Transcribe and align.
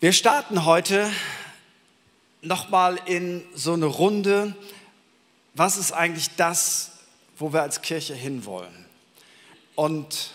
Wir 0.00 0.12
starten 0.12 0.64
heute 0.64 1.10
nochmal 2.40 3.00
in 3.06 3.44
so 3.52 3.72
eine 3.72 3.86
Runde. 3.86 4.54
Was 5.54 5.76
ist 5.76 5.90
eigentlich 5.90 6.36
das, 6.36 6.92
wo 7.36 7.52
wir 7.52 7.62
als 7.62 7.82
Kirche 7.82 8.14
hinwollen? 8.14 8.86
Und 9.74 10.30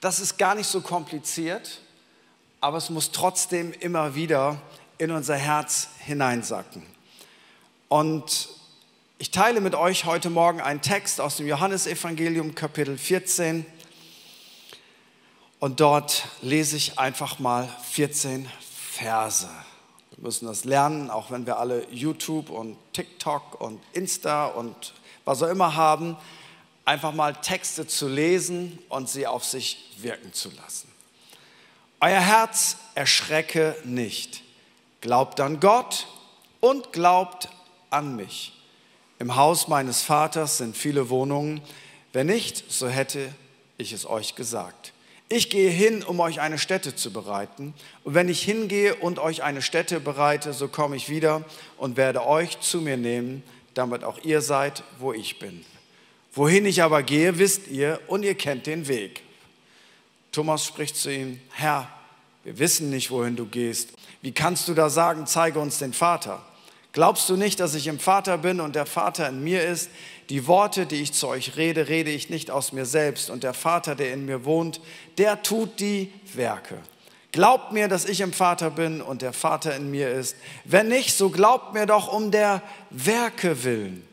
das 0.00 0.20
ist 0.20 0.38
gar 0.38 0.54
nicht 0.54 0.68
so 0.68 0.80
kompliziert, 0.80 1.82
aber 2.62 2.78
es 2.78 2.88
muss 2.88 3.12
trotzdem 3.12 3.74
immer 3.74 4.14
wieder 4.14 4.58
in 4.96 5.10
unser 5.10 5.36
Herz 5.36 5.88
hineinsacken. 5.98 6.82
Und 7.90 8.48
ich 9.18 9.30
teile 9.30 9.60
mit 9.60 9.74
euch 9.74 10.06
heute 10.06 10.30
Morgen 10.30 10.62
einen 10.62 10.80
Text 10.80 11.20
aus 11.20 11.36
dem 11.36 11.46
Johannesevangelium 11.46 12.54
Kapitel 12.54 12.96
14. 12.96 13.66
Und 15.62 15.78
dort 15.78 16.24
lese 16.40 16.76
ich 16.76 16.98
einfach 16.98 17.38
mal 17.38 17.68
14 17.84 18.50
Verse. 18.90 19.48
Wir 20.10 20.24
müssen 20.24 20.48
das 20.48 20.64
lernen, 20.64 21.08
auch 21.08 21.30
wenn 21.30 21.46
wir 21.46 21.60
alle 21.60 21.86
YouTube 21.88 22.50
und 22.50 22.76
TikTok 22.92 23.60
und 23.60 23.80
Insta 23.92 24.46
und 24.46 24.92
was 25.24 25.40
auch 25.40 25.48
immer 25.48 25.76
haben, 25.76 26.16
einfach 26.84 27.12
mal 27.12 27.34
Texte 27.34 27.86
zu 27.86 28.08
lesen 28.08 28.76
und 28.88 29.08
sie 29.08 29.28
auf 29.28 29.44
sich 29.44 29.92
wirken 29.98 30.32
zu 30.32 30.50
lassen. 30.50 30.90
Euer 32.00 32.18
Herz 32.18 32.78
erschrecke 32.96 33.76
nicht. 33.84 34.42
Glaubt 35.00 35.38
an 35.38 35.60
Gott 35.60 36.08
und 36.58 36.92
glaubt 36.92 37.48
an 37.88 38.16
mich. 38.16 38.52
Im 39.20 39.36
Haus 39.36 39.68
meines 39.68 40.02
Vaters 40.02 40.58
sind 40.58 40.76
viele 40.76 41.08
Wohnungen. 41.08 41.60
Wenn 42.12 42.26
nicht, 42.26 42.64
so 42.68 42.88
hätte 42.88 43.32
ich 43.78 43.92
es 43.92 44.06
euch 44.06 44.34
gesagt. 44.34 44.81
Ich 45.34 45.48
gehe 45.48 45.70
hin, 45.70 46.02
um 46.02 46.20
euch 46.20 46.42
eine 46.42 46.58
Stätte 46.58 46.94
zu 46.94 47.10
bereiten. 47.10 47.72
Und 48.04 48.12
wenn 48.12 48.28
ich 48.28 48.42
hingehe 48.42 48.96
und 48.96 49.18
euch 49.18 49.42
eine 49.42 49.62
Stätte 49.62 49.98
bereite, 49.98 50.52
so 50.52 50.68
komme 50.68 50.94
ich 50.94 51.08
wieder 51.08 51.42
und 51.78 51.96
werde 51.96 52.26
euch 52.26 52.60
zu 52.60 52.82
mir 52.82 52.98
nehmen, 52.98 53.42
damit 53.72 54.04
auch 54.04 54.18
ihr 54.24 54.42
seid, 54.42 54.84
wo 54.98 55.14
ich 55.14 55.38
bin. 55.38 55.64
Wohin 56.34 56.66
ich 56.66 56.82
aber 56.82 57.02
gehe, 57.02 57.38
wisst 57.38 57.68
ihr 57.68 57.98
und 58.08 58.24
ihr 58.24 58.34
kennt 58.34 58.66
den 58.66 58.88
Weg. 58.88 59.22
Thomas 60.32 60.66
spricht 60.66 60.98
zu 60.98 61.10
ihm, 61.10 61.40
Herr, 61.52 61.88
wir 62.44 62.58
wissen 62.58 62.90
nicht, 62.90 63.10
wohin 63.10 63.34
du 63.34 63.46
gehst. 63.46 63.94
Wie 64.20 64.32
kannst 64.32 64.68
du 64.68 64.74
da 64.74 64.90
sagen, 64.90 65.26
zeige 65.26 65.60
uns 65.60 65.78
den 65.78 65.94
Vater? 65.94 66.42
Glaubst 66.92 67.26
du 67.30 67.38
nicht, 67.38 67.58
dass 67.58 67.74
ich 67.74 67.86
im 67.86 67.98
Vater 67.98 68.36
bin 68.36 68.60
und 68.60 68.76
der 68.76 68.84
Vater 68.84 69.30
in 69.30 69.42
mir 69.42 69.64
ist? 69.64 69.88
Die 70.32 70.46
Worte, 70.46 70.86
die 70.86 71.02
ich 71.02 71.12
zu 71.12 71.28
euch 71.28 71.58
rede, 71.58 71.88
rede 71.88 72.10
ich 72.10 72.30
nicht 72.30 72.50
aus 72.50 72.72
mir 72.72 72.86
selbst. 72.86 73.28
Und 73.28 73.42
der 73.42 73.52
Vater, 73.52 73.94
der 73.94 74.14
in 74.14 74.24
mir 74.24 74.46
wohnt, 74.46 74.80
der 75.18 75.42
tut 75.42 75.78
die 75.78 76.10
Werke. 76.32 76.78
Glaubt 77.32 77.72
mir, 77.72 77.86
dass 77.86 78.06
ich 78.06 78.22
im 78.22 78.32
Vater 78.32 78.70
bin 78.70 79.02
und 79.02 79.20
der 79.20 79.34
Vater 79.34 79.76
in 79.76 79.90
mir 79.90 80.10
ist. 80.10 80.34
Wenn 80.64 80.88
nicht, 80.88 81.14
so 81.14 81.28
glaubt 81.28 81.74
mir 81.74 81.84
doch 81.84 82.10
um 82.10 82.30
der 82.30 82.62
Werke 82.88 83.62
willen. 83.62 84.08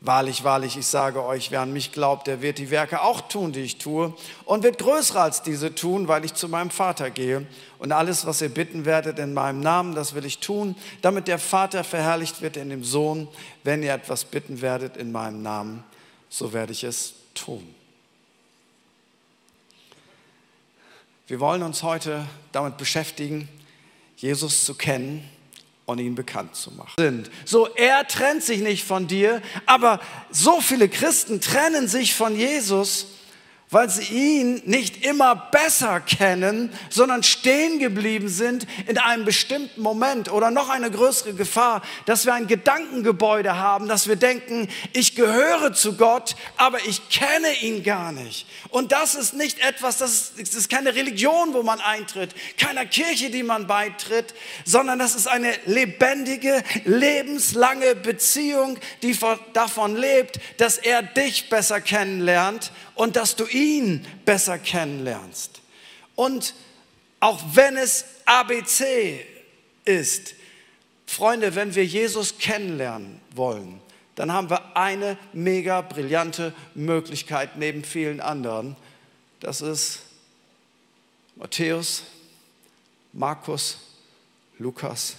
Wahrlich, 0.00 0.44
wahrlich, 0.44 0.76
ich 0.76 0.86
sage 0.86 1.24
euch, 1.24 1.50
wer 1.50 1.62
an 1.62 1.72
mich 1.72 1.90
glaubt, 1.90 2.28
der 2.28 2.40
wird 2.40 2.58
die 2.58 2.70
Werke 2.70 3.02
auch 3.02 3.20
tun, 3.22 3.50
die 3.50 3.62
ich 3.62 3.78
tue, 3.78 4.14
und 4.44 4.62
wird 4.62 4.78
größer 4.78 5.20
als 5.20 5.42
diese 5.42 5.74
tun, 5.74 6.06
weil 6.06 6.24
ich 6.24 6.34
zu 6.34 6.48
meinem 6.48 6.70
Vater 6.70 7.10
gehe. 7.10 7.46
Und 7.80 7.90
alles, 7.90 8.24
was 8.24 8.40
ihr 8.40 8.48
bitten 8.48 8.84
werdet 8.84 9.18
in 9.18 9.34
meinem 9.34 9.58
Namen, 9.58 9.96
das 9.96 10.14
will 10.14 10.24
ich 10.24 10.38
tun, 10.38 10.76
damit 11.02 11.26
der 11.26 11.40
Vater 11.40 11.82
verherrlicht 11.82 12.42
wird 12.42 12.56
in 12.56 12.70
dem 12.70 12.84
Sohn. 12.84 13.26
Wenn 13.64 13.82
ihr 13.82 13.92
etwas 13.92 14.24
bitten 14.24 14.60
werdet 14.60 14.96
in 14.96 15.10
meinem 15.10 15.42
Namen, 15.42 15.82
so 16.28 16.52
werde 16.52 16.70
ich 16.70 16.84
es 16.84 17.14
tun. 17.34 17.74
Wir 21.26 21.40
wollen 21.40 21.64
uns 21.64 21.82
heute 21.82 22.24
damit 22.52 22.76
beschäftigen, 22.76 23.48
Jesus 24.16 24.64
zu 24.64 24.76
kennen 24.76 25.28
und 25.88 25.98
ihn 26.00 26.14
bekannt 26.14 26.54
zu 26.54 26.70
machen. 26.72 26.92
Sind. 26.98 27.30
So, 27.46 27.66
er 27.74 28.06
trennt 28.06 28.42
sich 28.42 28.60
nicht 28.60 28.84
von 28.84 29.06
dir, 29.06 29.40
aber 29.64 30.00
so 30.30 30.60
viele 30.60 30.86
Christen 30.90 31.40
trennen 31.40 31.88
sich 31.88 32.14
von 32.14 32.36
Jesus 32.36 33.06
weil 33.70 33.90
sie 33.90 34.04
ihn 34.04 34.62
nicht 34.64 35.04
immer 35.04 35.36
besser 35.36 36.00
kennen, 36.00 36.72
sondern 36.88 37.22
stehen 37.22 37.78
geblieben 37.78 38.28
sind 38.28 38.66
in 38.86 38.98
einem 38.98 39.24
bestimmten 39.24 39.82
Moment 39.82 40.32
oder 40.32 40.50
noch 40.50 40.70
eine 40.70 40.90
größere 40.90 41.34
Gefahr, 41.34 41.82
dass 42.06 42.24
wir 42.24 42.34
ein 42.34 42.46
Gedankengebäude 42.46 43.56
haben, 43.56 43.88
dass 43.88 44.08
wir 44.08 44.16
denken, 44.16 44.68
ich 44.92 45.14
gehöre 45.14 45.74
zu 45.74 45.96
Gott, 45.96 46.34
aber 46.56 46.78
ich 46.86 47.08
kenne 47.10 47.52
ihn 47.60 47.82
gar 47.82 48.12
nicht. 48.12 48.46
Und 48.70 48.92
das 48.92 49.14
ist 49.14 49.34
nicht 49.34 49.60
etwas, 49.60 49.98
das 49.98 50.12
ist, 50.12 50.40
das 50.40 50.54
ist 50.54 50.70
keine 50.70 50.94
Religion, 50.94 51.52
wo 51.52 51.62
man 51.62 51.80
eintritt, 51.80 52.34
keiner 52.56 52.86
Kirche, 52.86 53.30
die 53.30 53.42
man 53.42 53.66
beitritt, 53.66 54.34
sondern 54.64 54.98
das 54.98 55.14
ist 55.14 55.28
eine 55.28 55.52
lebendige, 55.66 56.62
lebenslange 56.84 57.94
Beziehung, 57.96 58.78
die 59.02 59.16
davon 59.52 59.96
lebt, 59.96 60.40
dass 60.56 60.78
er 60.78 61.02
dich 61.02 61.50
besser 61.50 61.80
kennenlernt 61.80 62.72
und 62.98 63.14
dass 63.14 63.36
du 63.36 63.46
ihn 63.46 64.04
besser 64.24 64.58
kennenlernst. 64.58 65.60
Und 66.16 66.52
auch 67.20 67.40
wenn 67.52 67.76
es 67.76 68.04
ABC 68.24 69.24
ist, 69.84 70.34
Freunde, 71.06 71.54
wenn 71.54 71.76
wir 71.76 71.86
Jesus 71.86 72.38
kennenlernen 72.38 73.20
wollen, 73.36 73.80
dann 74.16 74.32
haben 74.32 74.50
wir 74.50 74.76
eine 74.76 75.16
mega 75.32 75.80
brillante 75.80 76.52
Möglichkeit 76.74 77.56
neben 77.56 77.84
vielen 77.84 78.20
anderen. 78.20 78.74
Das 79.38 79.60
ist 79.60 80.00
Matthäus, 81.36 82.02
Markus, 83.12 83.78
Lukas 84.58 85.14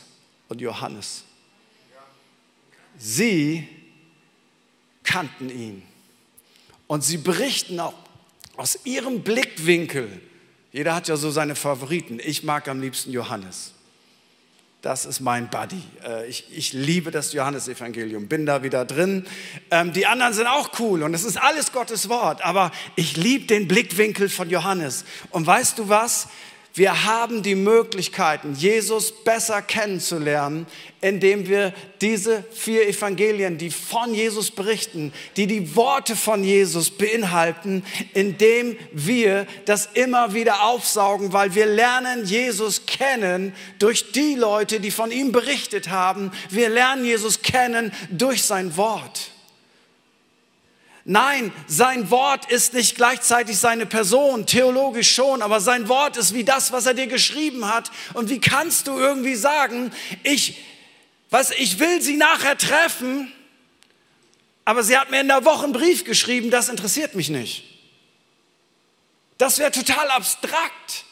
und 0.49 0.59
Johannes. 0.59 1.23
Sie 2.97 3.69
kannten 5.01 5.49
ihn. 5.49 5.83
Und 6.89 7.03
sie 7.03 7.17
berichten 7.17 7.79
auch 7.79 7.93
aus 8.57 8.79
ihrem 8.83 9.21
Blickwinkel. 9.21 10.09
Jeder 10.71 10.95
hat 10.95 11.07
ja 11.07 11.17
so 11.17 11.29
seine 11.29 11.53
Favoriten. 11.53 12.19
Ich 12.19 12.43
mag 12.43 12.67
am 12.67 12.81
liebsten 12.81 13.11
Johannes. 13.11 13.73
Das 14.81 15.05
ist 15.05 15.19
mein 15.19 15.51
Buddy. 15.51 15.83
Äh, 16.03 16.27
ich, 16.27 16.47
ich 16.51 16.73
liebe 16.73 17.11
das 17.11 17.31
Johannesevangelium, 17.33 18.27
bin 18.27 18.47
da 18.47 18.63
wieder 18.63 18.85
drin. 18.85 19.27
Ähm, 19.69 19.93
die 19.93 20.07
anderen 20.07 20.33
sind 20.33 20.47
auch 20.47 20.79
cool 20.79 21.03
und 21.03 21.13
es 21.13 21.25
ist 21.25 21.37
alles 21.37 21.73
Gottes 21.73 22.09
Wort, 22.09 22.43
aber 22.43 22.71
ich 22.95 23.15
liebe 23.15 23.45
den 23.45 23.67
Blickwinkel 23.67 24.27
von 24.27 24.49
Johannes. 24.49 25.05
Und 25.29 25.45
weißt 25.45 25.77
du 25.77 25.89
was? 25.89 26.27
Wir 26.79 27.03
haben 27.03 27.43
die 27.43 27.55
Möglichkeiten, 27.55 28.55
Jesus 28.55 29.11
besser 29.11 29.61
kennenzulernen, 29.61 30.65
indem 31.01 31.49
wir 31.49 31.73
diese 31.99 32.41
vier 32.53 32.87
Evangelien, 32.87 33.57
die 33.57 33.69
von 33.69 34.13
Jesus 34.13 34.49
berichten, 34.49 35.11
die 35.35 35.45
die 35.45 35.75
Worte 35.75 36.15
von 36.15 36.41
Jesus 36.41 36.89
beinhalten, 36.89 37.83
indem 38.13 38.77
wir 38.93 39.45
das 39.65 39.89
immer 39.93 40.33
wieder 40.33 40.63
aufsaugen, 40.63 41.33
weil 41.33 41.53
wir 41.53 41.65
lernen 41.65 42.23
Jesus 42.23 42.85
kennen 42.85 43.53
durch 43.79 44.13
die 44.13 44.35
Leute, 44.35 44.79
die 44.79 44.91
von 44.91 45.11
ihm 45.11 45.33
berichtet 45.33 45.89
haben. 45.89 46.31
Wir 46.49 46.69
lernen 46.69 47.03
Jesus 47.03 47.41
kennen 47.41 47.91
durch 48.09 48.43
sein 48.43 48.77
Wort. 48.77 49.31
Nein, 51.05 51.51
sein 51.67 52.11
Wort 52.11 52.51
ist 52.51 52.73
nicht 52.73 52.95
gleichzeitig 52.95 53.57
seine 53.57 53.85
Person, 53.85 54.45
theologisch 54.45 55.13
schon, 55.13 55.41
aber 55.41 55.59
sein 55.61 55.87
Wort 55.87 56.17
ist 56.17 56.33
wie 56.33 56.43
das, 56.43 56.71
was 56.71 56.85
er 56.85 56.93
dir 56.93 57.07
geschrieben 57.07 57.65
hat. 57.65 57.91
Und 58.13 58.29
wie 58.29 58.39
kannst 58.39 58.87
du 58.87 58.97
irgendwie 58.97 59.35
sagen, 59.35 59.91
ich, 60.23 60.57
was, 61.29 61.51
ich 61.51 61.79
will 61.79 62.01
sie 62.01 62.17
nachher 62.17 62.57
treffen, 62.57 63.31
aber 64.65 64.83
sie 64.83 64.97
hat 64.97 65.09
mir 65.09 65.21
in 65.21 65.27
der 65.27 65.45
Woche 65.45 65.63
einen 65.63 65.73
Brief 65.73 66.03
geschrieben, 66.03 66.51
das 66.51 66.69
interessiert 66.69 67.15
mich 67.15 67.29
nicht. 67.29 67.63
Das 69.39 69.57
wäre 69.57 69.71
total 69.71 70.09
abstrakt. 70.11 71.05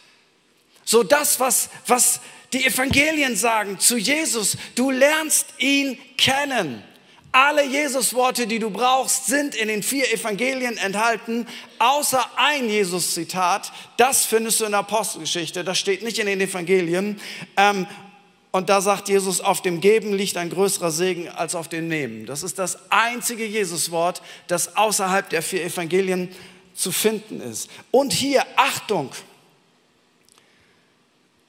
So 0.83 1.01
das, 1.01 1.39
was, 1.39 1.69
was 1.87 2.19
die 2.53 2.65
Evangelien 2.65 3.35
sagen 3.35 3.79
zu 3.79 3.97
Jesus, 3.97 4.57
du 4.75 4.91
lernst 4.91 5.47
ihn 5.57 5.97
kennen. 6.17 6.83
Alle 7.31 7.65
Jesus-Worte, 7.65 8.47
die 8.47 8.59
du 8.59 8.69
brauchst, 8.69 9.27
sind 9.27 9.53
in 9.53 9.67
den 9.67 9.83
vier 9.83 10.11
Evangelien 10.11 10.77
enthalten, 10.77 11.45
außer 11.77 12.25
ein 12.35 12.69
Jesus-Zitat. 12.69 13.71
Das 13.97 14.25
findest 14.25 14.59
du 14.59 14.65
in 14.65 14.71
der 14.71 14.79
Apostelgeschichte. 14.79 15.63
Das 15.63 15.77
steht 15.77 16.03
nicht 16.03 16.19
in 16.19 16.25
den 16.25 16.41
Evangelien. 16.41 17.19
Ähm, 17.57 17.85
und 18.51 18.69
da 18.69 18.81
sagt 18.81 19.09
Jesus, 19.09 19.41
auf 19.41 19.61
dem 19.61 19.81
Geben 19.81 20.13
liegt 20.13 20.37
ein 20.37 20.49
größerer 20.49 20.89
Segen 20.89 21.29
als 21.29 21.53
auf 21.53 21.67
dem 21.67 21.87
Nehmen. 21.87 22.25
Das 22.25 22.43
ist 22.43 22.57
das 22.57 22.91
einzige 22.91 23.45
Jesus-Wort, 23.45 24.21
das 24.47 24.75
außerhalb 24.77 25.29
der 25.29 25.41
vier 25.41 25.63
Evangelien 25.63 26.33
zu 26.73 26.91
finden 26.91 27.41
ist. 27.41 27.69
Und 27.91 28.13
hier, 28.13 28.45
Achtung, 28.55 29.11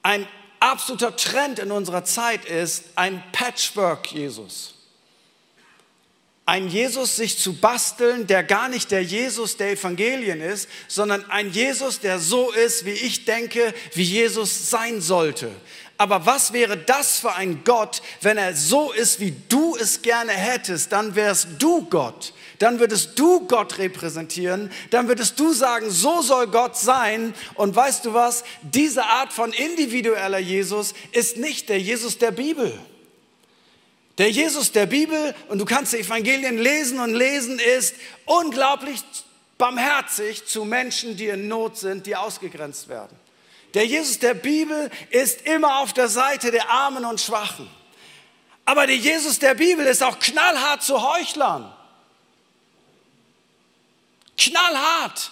ein 0.03 0.27
absoluter 0.59 1.15
Trend 1.15 1.59
in 1.59 1.71
unserer 1.71 2.03
Zeit 2.03 2.45
ist 2.45 2.83
ein 2.95 3.23
Patchwork-Jesus 3.31 4.78
ein 6.49 6.67
Jesus 6.67 7.15
sich 7.15 7.37
zu 7.37 7.53
basteln, 7.53 8.25
der 8.25 8.41
gar 8.41 8.69
nicht 8.69 8.89
der 8.89 9.03
Jesus 9.03 9.55
der 9.55 9.73
Evangelien 9.73 10.41
ist, 10.41 10.67
sondern 10.87 11.29
ein 11.29 11.51
Jesus, 11.51 11.99
der 11.99 12.17
so 12.17 12.51
ist, 12.51 12.85
wie 12.85 12.89
ich 12.89 13.25
denke, 13.25 13.71
wie 13.93 14.01
Jesus 14.01 14.71
sein 14.71 14.99
sollte. 14.99 15.51
Aber 15.99 16.25
was 16.25 16.51
wäre 16.51 16.75
das 16.75 17.19
für 17.19 17.35
ein 17.35 17.63
Gott, 17.63 18.01
wenn 18.21 18.39
er 18.39 18.55
so 18.55 18.91
ist, 18.91 19.19
wie 19.19 19.35
du 19.47 19.75
es 19.75 20.01
gerne 20.01 20.31
hättest? 20.31 20.91
Dann 20.91 21.13
wärst 21.13 21.49
du 21.59 21.83
Gott. 21.85 22.33
Dann 22.57 22.79
würdest 22.79 23.19
du 23.19 23.45
Gott 23.45 23.77
repräsentieren. 23.77 24.71
Dann 24.89 25.07
würdest 25.07 25.39
du 25.39 25.53
sagen, 25.53 25.91
so 25.91 26.23
soll 26.23 26.47
Gott 26.47 26.75
sein. 26.75 27.35
Und 27.53 27.75
weißt 27.75 28.05
du 28.05 28.15
was? 28.15 28.43
Diese 28.63 29.03
Art 29.03 29.33
von 29.33 29.53
individueller 29.53 30.39
Jesus 30.39 30.95
ist 31.11 31.37
nicht 31.37 31.69
der 31.69 31.79
Jesus 31.79 32.17
der 32.17 32.31
Bibel. 32.31 32.73
Der 34.19 34.29
Jesus 34.29 34.73
der 34.73 34.85
Bibel, 34.85 35.33
und 35.47 35.59
du 35.59 35.65
kannst 35.65 35.93
die 35.93 35.97
Evangelien 35.99 36.57
lesen 36.57 36.99
und 36.99 37.13
lesen, 37.13 37.57
ist 37.57 37.95
unglaublich 38.25 39.01
barmherzig 39.57 40.45
zu 40.45 40.65
Menschen, 40.65 41.15
die 41.15 41.27
in 41.27 41.47
Not 41.47 41.77
sind, 41.77 42.05
die 42.05 42.17
ausgegrenzt 42.17 42.89
werden. 42.89 43.17
Der 43.73 43.85
Jesus 43.85 44.19
der 44.19 44.33
Bibel 44.33 44.91
ist 45.09 45.43
immer 45.43 45.79
auf 45.79 45.93
der 45.93 46.09
Seite 46.09 46.51
der 46.51 46.69
Armen 46.69 47.05
und 47.05 47.21
Schwachen. 47.21 47.69
Aber 48.65 48.85
der 48.87 48.97
Jesus 48.97 49.39
der 49.39 49.53
Bibel 49.53 49.85
ist 49.85 50.03
auch 50.03 50.19
knallhart 50.19 50.83
zu 50.83 51.01
Heuchlern. 51.01 51.73
Knallhart. 54.37 55.31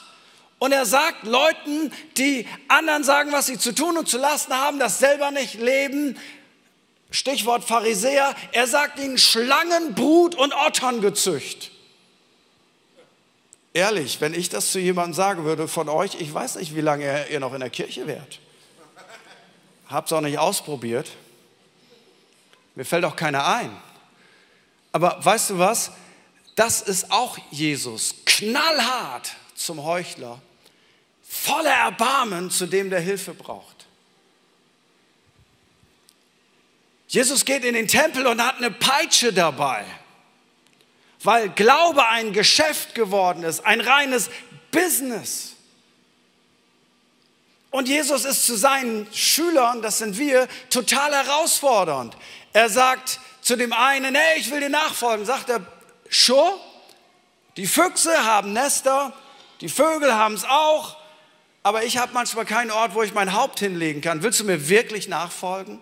Und 0.59 0.71
er 0.71 0.85
sagt 0.85 1.23
Leuten, 1.23 1.91
die 2.15 2.47
anderen 2.67 3.03
sagen, 3.03 3.31
was 3.31 3.47
sie 3.47 3.59
zu 3.59 3.75
tun 3.75 3.97
und 3.97 4.07
zu 4.07 4.17
lassen 4.17 4.53
haben, 4.53 4.79
das 4.79 4.97
selber 4.97 5.31
nicht 5.31 5.55
leben, 5.55 6.17
Stichwort 7.09 7.63
Pharisäer, 7.63 8.35
er 8.51 8.67
sagt 8.67 8.99
ihnen 8.99 9.17
Schlangenbrut 9.17 10.35
und 10.35 10.53
Otterngezücht. 10.53 11.71
Ehrlich, 13.73 14.19
wenn 14.21 14.33
ich 14.33 14.49
das 14.49 14.71
zu 14.71 14.79
jemandem 14.79 15.13
sagen 15.13 15.43
würde 15.45 15.67
von 15.67 15.87
euch, 15.87 16.19
ich 16.19 16.33
weiß 16.33 16.55
nicht, 16.55 16.75
wie 16.75 16.81
lange 16.81 17.27
ihr 17.29 17.39
noch 17.39 17.53
in 17.53 17.59
der 17.59 17.69
Kirche 17.69 18.07
wärt. 18.07 18.39
Hab's 19.87 20.11
auch 20.11 20.21
nicht 20.21 20.39
ausprobiert. 20.39 21.07
Mir 22.75 22.85
fällt 22.85 23.05
auch 23.05 23.15
keiner 23.15 23.45
ein. 23.45 23.75
Aber 24.91 25.23
weißt 25.23 25.51
du 25.51 25.59
was? 25.59 25.91
Das 26.55 26.81
ist 26.81 27.11
auch 27.11 27.37
Jesus. 27.51 28.15
Knallhart 28.25 29.35
zum 29.53 29.83
Heuchler. 29.83 30.41
Voller 31.21 31.69
Erbarmen 31.71 32.49
zu 32.49 32.65
dem, 32.65 32.89
der 32.89 32.99
Hilfe 32.99 33.35
braucht. 33.35 33.76
Jesus 37.07 37.45
geht 37.45 37.63
in 37.63 37.73
den 37.73 37.87
Tempel 37.87 38.27
und 38.27 38.43
hat 38.45 38.57
eine 38.57 38.69
Peitsche 38.69 39.31
dabei, 39.31 39.85
weil 41.23 41.49
Glaube 41.49 42.05
ein 42.05 42.33
Geschäft 42.33 42.93
geworden 42.95 43.43
ist, 43.43 43.65
ein 43.65 43.79
reines 43.79 44.29
Business. 44.71 45.53
Und 47.71 47.87
Jesus 47.87 48.25
ist 48.25 48.45
zu 48.45 48.55
seinen 48.55 49.07
Schülern, 49.13 49.81
das 49.81 49.99
sind 49.99 50.17
wir, 50.17 50.47
total 50.69 51.13
herausfordernd. 51.13 52.17
Er 52.53 52.69
sagt 52.69 53.19
zu 53.41 53.55
dem 53.55 53.71
einen, 53.71 54.15
hey, 54.15 54.39
ich 54.39 54.51
will 54.51 54.59
dir 54.59 54.69
nachfolgen, 54.69 55.25
sagt 55.25 55.49
er, 55.49 55.65
schon, 56.09 56.53
die 57.55 57.67
Füchse 57.67 58.25
haben 58.25 58.51
Nester, 58.53 59.13
die 59.61 59.69
Vögel 59.69 60.13
haben 60.13 60.35
es 60.35 60.43
auch, 60.43 60.97
aber 61.63 61.83
ich 61.83 61.97
habe 61.97 62.13
manchmal 62.13 62.45
keinen 62.45 62.71
Ort, 62.71 62.93
wo 62.93 63.03
ich 63.03 63.13
mein 63.13 63.33
Haupt 63.33 63.59
hinlegen 63.59 64.01
kann. 64.01 64.23
Willst 64.23 64.39
du 64.39 64.43
mir 64.43 64.69
wirklich 64.69 65.07
nachfolgen? 65.07 65.81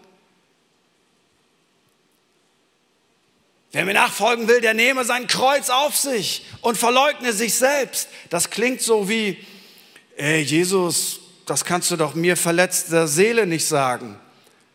Wer 3.76 3.84
mir 3.84 3.94
nachfolgen 3.94 4.48
will, 4.48 4.62
der 4.62 4.74
nehme 4.74 5.04
sein 5.04 5.28
Kreuz 5.28 5.70
auf 5.70 5.98
sich 5.98 6.46
und 6.62 6.78
verleugne 6.78 7.34
sich 7.34 7.56
selbst. 7.56 8.08
Das 8.30 8.50
klingt 8.50 8.82
so 8.82 9.10
wie, 9.10 9.38
ey 10.16 10.40
Jesus, 10.40 11.20
das 11.46 11.66
kannst 11.66 11.92
du 11.92 11.98
doch 11.98 12.16
mir 12.16 12.38
verletzter 12.38 13.10
Seele 13.10 13.46
nicht 13.46 13.68
sagen. 13.68 14.18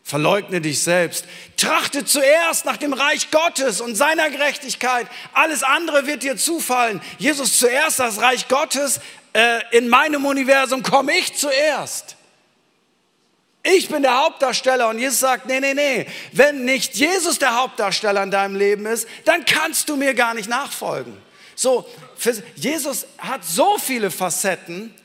Verleugne 0.03 0.61
dich 0.61 0.83
selbst. 0.83 1.25
Trachte 1.57 2.05
zuerst 2.05 2.65
nach 2.65 2.77
dem 2.77 2.93
Reich 2.93 3.31
Gottes 3.31 3.81
und 3.81 3.95
seiner 3.95 4.29
Gerechtigkeit. 4.29 5.07
Alles 5.33 5.63
andere 5.63 6.05
wird 6.05 6.21
dir 6.21 6.37
zufallen. 6.37 7.01
Jesus 7.17 7.57
zuerst, 7.57 7.97
das 7.97 8.21
Reich 8.21 8.49
Gottes. 8.49 8.99
Äh, 9.33 9.61
in 9.75 9.89
meinem 9.89 10.25
Universum 10.25 10.83
komme 10.83 11.17
ich 11.17 11.35
zuerst. 11.35 12.17
Ich 13.63 13.89
bin 13.89 14.01
der 14.01 14.17
Hauptdarsteller 14.17 14.89
und 14.89 14.97
Jesus 14.97 15.19
sagt, 15.19 15.45
nee, 15.45 15.59
nee, 15.59 15.75
nee, 15.75 16.07
wenn 16.31 16.65
nicht 16.65 16.95
Jesus 16.95 17.37
der 17.37 17.55
Hauptdarsteller 17.55 18.23
in 18.23 18.31
deinem 18.31 18.55
Leben 18.55 18.87
ist, 18.87 19.07
dann 19.25 19.45
kannst 19.45 19.87
du 19.89 19.95
mir 19.95 20.15
gar 20.15 20.33
nicht 20.33 20.49
nachfolgen. 20.49 21.15
So, 21.55 21.85
Jesus 22.55 23.05
hat 23.19 23.45
so 23.45 23.77
viele 23.77 24.09
Facetten 24.09 24.95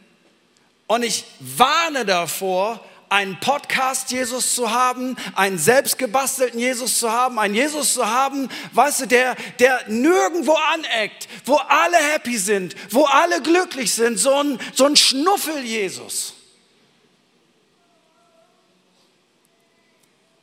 und 0.86 1.02
ich 1.02 1.24
warne 1.40 2.06
davor, 2.06 2.82
einen 3.08 3.38
Podcast 3.40 4.10
Jesus 4.10 4.54
zu 4.54 4.70
haben, 4.70 5.16
einen 5.34 5.58
selbstgebastelten 5.58 6.58
Jesus 6.58 6.98
zu 6.98 7.12
haben, 7.12 7.38
einen 7.38 7.54
Jesus 7.54 7.94
zu 7.94 8.06
haben, 8.06 8.48
weißt 8.72 9.02
du, 9.02 9.06
der, 9.06 9.36
der 9.58 9.84
nirgendwo 9.88 10.56
aneckt, 10.72 11.28
wo 11.44 11.56
alle 11.56 11.98
happy 11.98 12.36
sind, 12.38 12.74
wo 12.90 13.04
alle 13.04 13.42
glücklich 13.42 13.92
sind, 13.92 14.18
so 14.18 14.34
ein, 14.34 14.58
so 14.74 14.86
ein 14.86 14.96
Schnuffel-Jesus. 14.96 16.35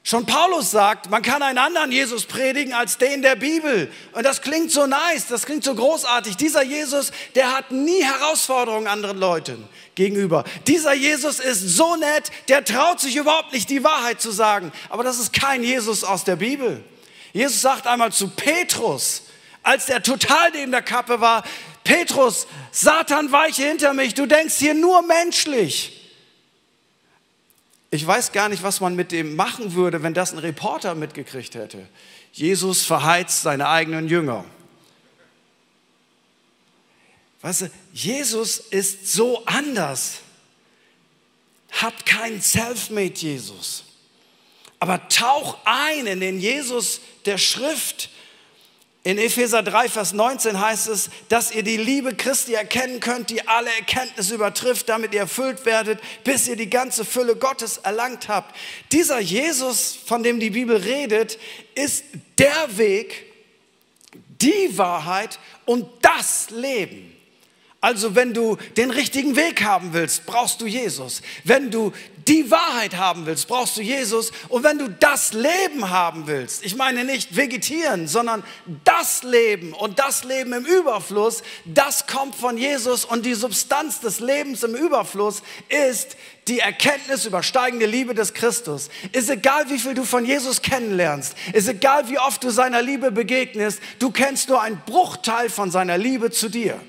Schon 0.06 0.26
Paulus 0.26 0.70
sagt, 0.70 1.10
man 1.10 1.22
kann 1.22 1.42
einen 1.42 1.58
anderen 1.58 1.90
Jesus 1.90 2.26
predigen 2.26 2.74
als 2.74 2.98
den 2.98 3.22
der 3.22 3.38
Bibel. 3.38 3.90
Und 4.12 4.26
das 4.26 4.42
klingt 4.42 4.70
so 4.70 4.86
nice, 4.86 5.28
das 5.30 5.46
klingt 5.46 5.64
so 5.64 5.74
großartig. 5.74 6.36
Dieser 6.36 6.62
Jesus, 6.62 7.14
der 7.36 7.56
hat 7.56 7.72
nie 7.72 8.04
Herausforderungen 8.04 8.88
anderen 8.88 9.18
Leuten 9.18 9.66
gegenüber. 9.96 10.44
Dieser 10.68 10.94
Jesus 10.94 11.40
ist 11.40 11.62
so 11.62 11.96
nett, 11.96 12.32
der 12.50 12.66
traut 12.66 13.00
sich 13.00 13.16
überhaupt 13.16 13.54
nicht 13.54 13.70
die 13.70 13.86
Wahrheit 13.86 14.20
zu 14.20 14.32
sagen. 14.32 14.74
Aber 14.90 15.06
das 15.06 15.20
ist 15.20 15.32
kein 15.32 15.64
Jesus 15.64 16.04
aus 16.04 16.26
der 16.26 16.36
Bibel. 16.36 16.84
Jesus 17.32 17.62
sagt 17.62 17.88
einmal 17.88 18.12
zu 18.12 18.28
Petrus, 18.28 19.24
als 19.64 19.86
der 19.86 20.04
total 20.04 20.52
neben 20.52 20.74
der 20.74 20.82
Kappe 20.82 21.22
war, 21.22 21.44
Petrus, 21.86 22.46
Satan 22.72 23.32
weiche 23.32 23.64
hinter 23.64 23.94
mich, 23.94 24.14
du 24.14 24.26
denkst 24.26 24.56
hier 24.58 24.74
nur 24.74 25.02
menschlich. 25.02 26.03
Ich 27.94 28.08
weiß 28.08 28.32
gar 28.32 28.50
nicht, 28.50 28.64
was 28.64 28.80
man 28.80 28.96
mit 28.96 29.12
dem 29.12 29.36
machen 29.36 29.76
würde, 29.76 30.02
wenn 30.02 30.16
das 30.16 30.34
ein 30.34 30.40
Reporter 30.40 30.96
mitgekriegt 30.96 31.54
hätte. 31.54 31.88
Jesus 32.32 32.84
verheizt 32.84 33.44
seine 33.44 33.70
eigenen 33.70 34.08
Jünger. 34.08 34.46
Weißt 37.44 37.62
du, 37.62 37.72
Jesus 37.94 38.58
ist 38.58 39.14
so 39.14 39.46
anders. 39.46 40.22
Habt 41.84 42.08
keinen 42.08 42.42
Selfmade 42.42 43.14
Jesus. 43.14 43.84
Aber 44.80 45.08
tauch 45.08 45.60
ein 45.64 46.08
in 46.08 46.20
den 46.20 46.40
Jesus 46.40 47.00
der 47.28 47.38
Schrift 47.38 48.10
in 49.06 49.18
Epheser 49.18 49.62
3, 49.64 49.90
Vers 49.90 50.14
19 50.14 50.62
heißt 50.62 50.88
es, 50.88 51.10
dass 51.28 51.54
ihr 51.54 51.64
die 51.64 51.76
Liebe 51.76 52.16
Christi 52.16 52.54
erkennen 52.54 53.02
könnt, 53.02 53.30
die 53.30 53.46
alle 53.46 53.70
Erkenntnis 53.70 54.32
übertrifft, 54.32 54.88
damit 54.88 55.14
ihr 55.14 55.20
erfüllt 55.22 55.66
werdet, 55.66 56.00
bis 56.24 56.48
ihr 56.48 56.56
die 56.56 56.70
ganze 56.70 57.04
Fülle 57.04 57.36
Gottes 57.36 57.78
erlangt 57.78 58.30
habt. 58.30 58.56
Dieser 58.94 59.20
Jesus, 59.20 59.98
von 60.06 60.24
dem 60.24 60.40
die 60.40 60.52
Bibel 60.52 60.78
redet, 60.78 61.38
ist 61.76 62.06
der 62.38 62.78
Weg, 62.78 63.26
die 64.42 64.78
Wahrheit 64.78 65.38
und 65.66 65.86
das 66.02 66.50
Leben. 66.50 67.13
Also 67.84 68.16
wenn 68.16 68.34
du 68.34 68.56
den 68.78 68.92
richtigen 68.92 69.36
Weg 69.36 69.62
haben 69.62 69.92
willst, 69.92 70.26
brauchst 70.26 70.62
du 70.62 70.66
Jesus. 70.66 71.22
Wenn 71.44 71.70
du 71.70 71.92
die 72.30 72.50
Wahrheit 72.50 72.96
haben 72.96 73.26
willst, 73.26 73.50
brauchst 73.50 73.76
du 73.76 73.82
Jesus. 73.82 74.32
Und 74.48 74.64
wenn 74.64 74.78
du 74.78 74.88
das 74.88 75.34
Leben 75.34 75.90
haben 75.90 76.26
willst, 76.26 76.64
ich 76.64 76.78
meine 76.78 77.04
nicht 77.04 77.36
vegetieren, 77.36 78.08
sondern 78.08 78.42
das 78.86 79.24
Leben 79.24 79.74
und 79.74 80.00
das 80.00 80.24
Leben 80.24 80.54
im 80.54 80.64
Überfluss, 80.66 81.44
das 81.66 82.08
kommt 82.08 82.36
von 82.36 82.58
Jesus 82.58 83.04
und 83.04 83.26
die 83.26 83.34
Substanz 83.34 84.00
des 84.00 84.22
Lebens 84.22 84.64
im 84.64 84.76
Überfluss 84.76 85.44
ist 85.68 86.16
die 86.48 86.60
Erkenntnis 86.60 87.26
über 87.26 87.44
steigende 87.44 87.86
Liebe 87.86 88.16
des 88.16 88.34
Christus. 88.34 88.88
Ist 89.12 89.30
egal, 89.30 89.70
wie 89.70 89.78
viel 89.78 89.94
du 89.94 90.06
von 90.06 90.26
Jesus 90.26 90.62
kennenlernst, 90.62 91.36
ist 91.52 91.68
egal, 91.68 92.08
wie 92.08 92.18
oft 92.18 92.46
du 92.46 92.50
seiner 92.50 92.82
Liebe 92.82 93.12
begegnest, 93.12 93.82
du 94.00 94.10
kennst 94.10 94.48
nur 94.48 94.62
einen 94.62 94.82
Bruchteil 94.86 95.50
von 95.50 95.70
seiner 95.70 95.98
Liebe 95.98 96.32
zu 96.32 96.48
dir. 96.48 96.80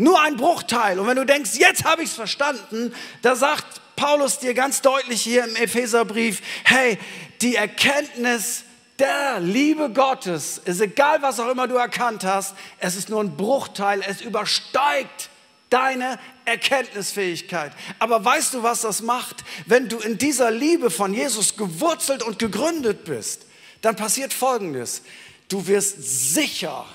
Nur 0.00 0.18
ein 0.22 0.38
Bruchteil. 0.38 0.98
Und 0.98 1.06
wenn 1.06 1.16
du 1.16 1.26
denkst, 1.26 1.50
jetzt 1.56 1.84
habe 1.84 2.02
ich 2.02 2.08
es 2.08 2.14
verstanden, 2.14 2.94
da 3.20 3.36
sagt 3.36 3.82
Paulus 3.96 4.38
dir 4.38 4.54
ganz 4.54 4.80
deutlich 4.80 5.20
hier 5.20 5.44
im 5.44 5.54
Epheserbrief, 5.56 6.40
hey, 6.64 6.98
die 7.42 7.56
Erkenntnis 7.56 8.64
der 8.98 9.40
Liebe 9.40 9.90
Gottes 9.90 10.56
ist 10.64 10.80
egal, 10.80 11.20
was 11.20 11.38
auch 11.38 11.50
immer 11.50 11.68
du 11.68 11.74
erkannt 11.74 12.24
hast, 12.24 12.54
es 12.78 12.96
ist 12.96 13.10
nur 13.10 13.22
ein 13.22 13.36
Bruchteil, 13.36 14.02
es 14.08 14.22
übersteigt 14.22 15.28
deine 15.68 16.18
Erkenntnisfähigkeit. 16.46 17.72
Aber 17.98 18.24
weißt 18.24 18.54
du, 18.54 18.62
was 18.62 18.80
das 18.80 19.02
macht? 19.02 19.44
Wenn 19.66 19.90
du 19.90 19.98
in 19.98 20.16
dieser 20.16 20.50
Liebe 20.50 20.90
von 20.90 21.12
Jesus 21.12 21.58
gewurzelt 21.58 22.22
und 22.22 22.38
gegründet 22.38 23.04
bist, 23.04 23.44
dann 23.82 23.96
passiert 23.96 24.32
Folgendes. 24.32 25.02
Du 25.50 25.66
wirst 25.66 26.32
sicher 26.32 26.86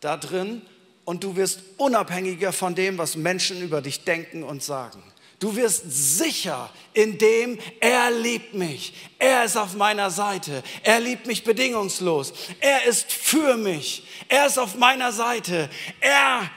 da 0.00 0.18
drin 0.18 0.60
und 1.08 1.24
du 1.24 1.36
wirst 1.36 1.60
unabhängiger 1.78 2.52
von 2.52 2.74
dem, 2.74 2.98
was 2.98 3.16
Menschen 3.16 3.62
über 3.62 3.80
dich 3.80 4.04
denken 4.04 4.42
und 4.42 4.62
sagen. 4.62 5.02
Du 5.38 5.56
wirst 5.56 5.84
sicher, 5.88 6.68
indem 6.92 7.58
er 7.80 8.10
liebt 8.10 8.52
mich. 8.52 8.92
Er 9.18 9.42
ist 9.44 9.56
auf 9.56 9.72
meiner 9.72 10.10
Seite. 10.10 10.62
Er 10.82 11.00
liebt 11.00 11.26
mich 11.26 11.44
bedingungslos. 11.44 12.34
Er 12.60 12.84
ist 12.84 13.10
für 13.10 13.56
mich. 13.56 14.06
Er 14.28 14.48
ist 14.48 14.58
auf 14.58 14.74
meiner 14.74 15.10
Seite. 15.10 15.70
Er 16.02 16.50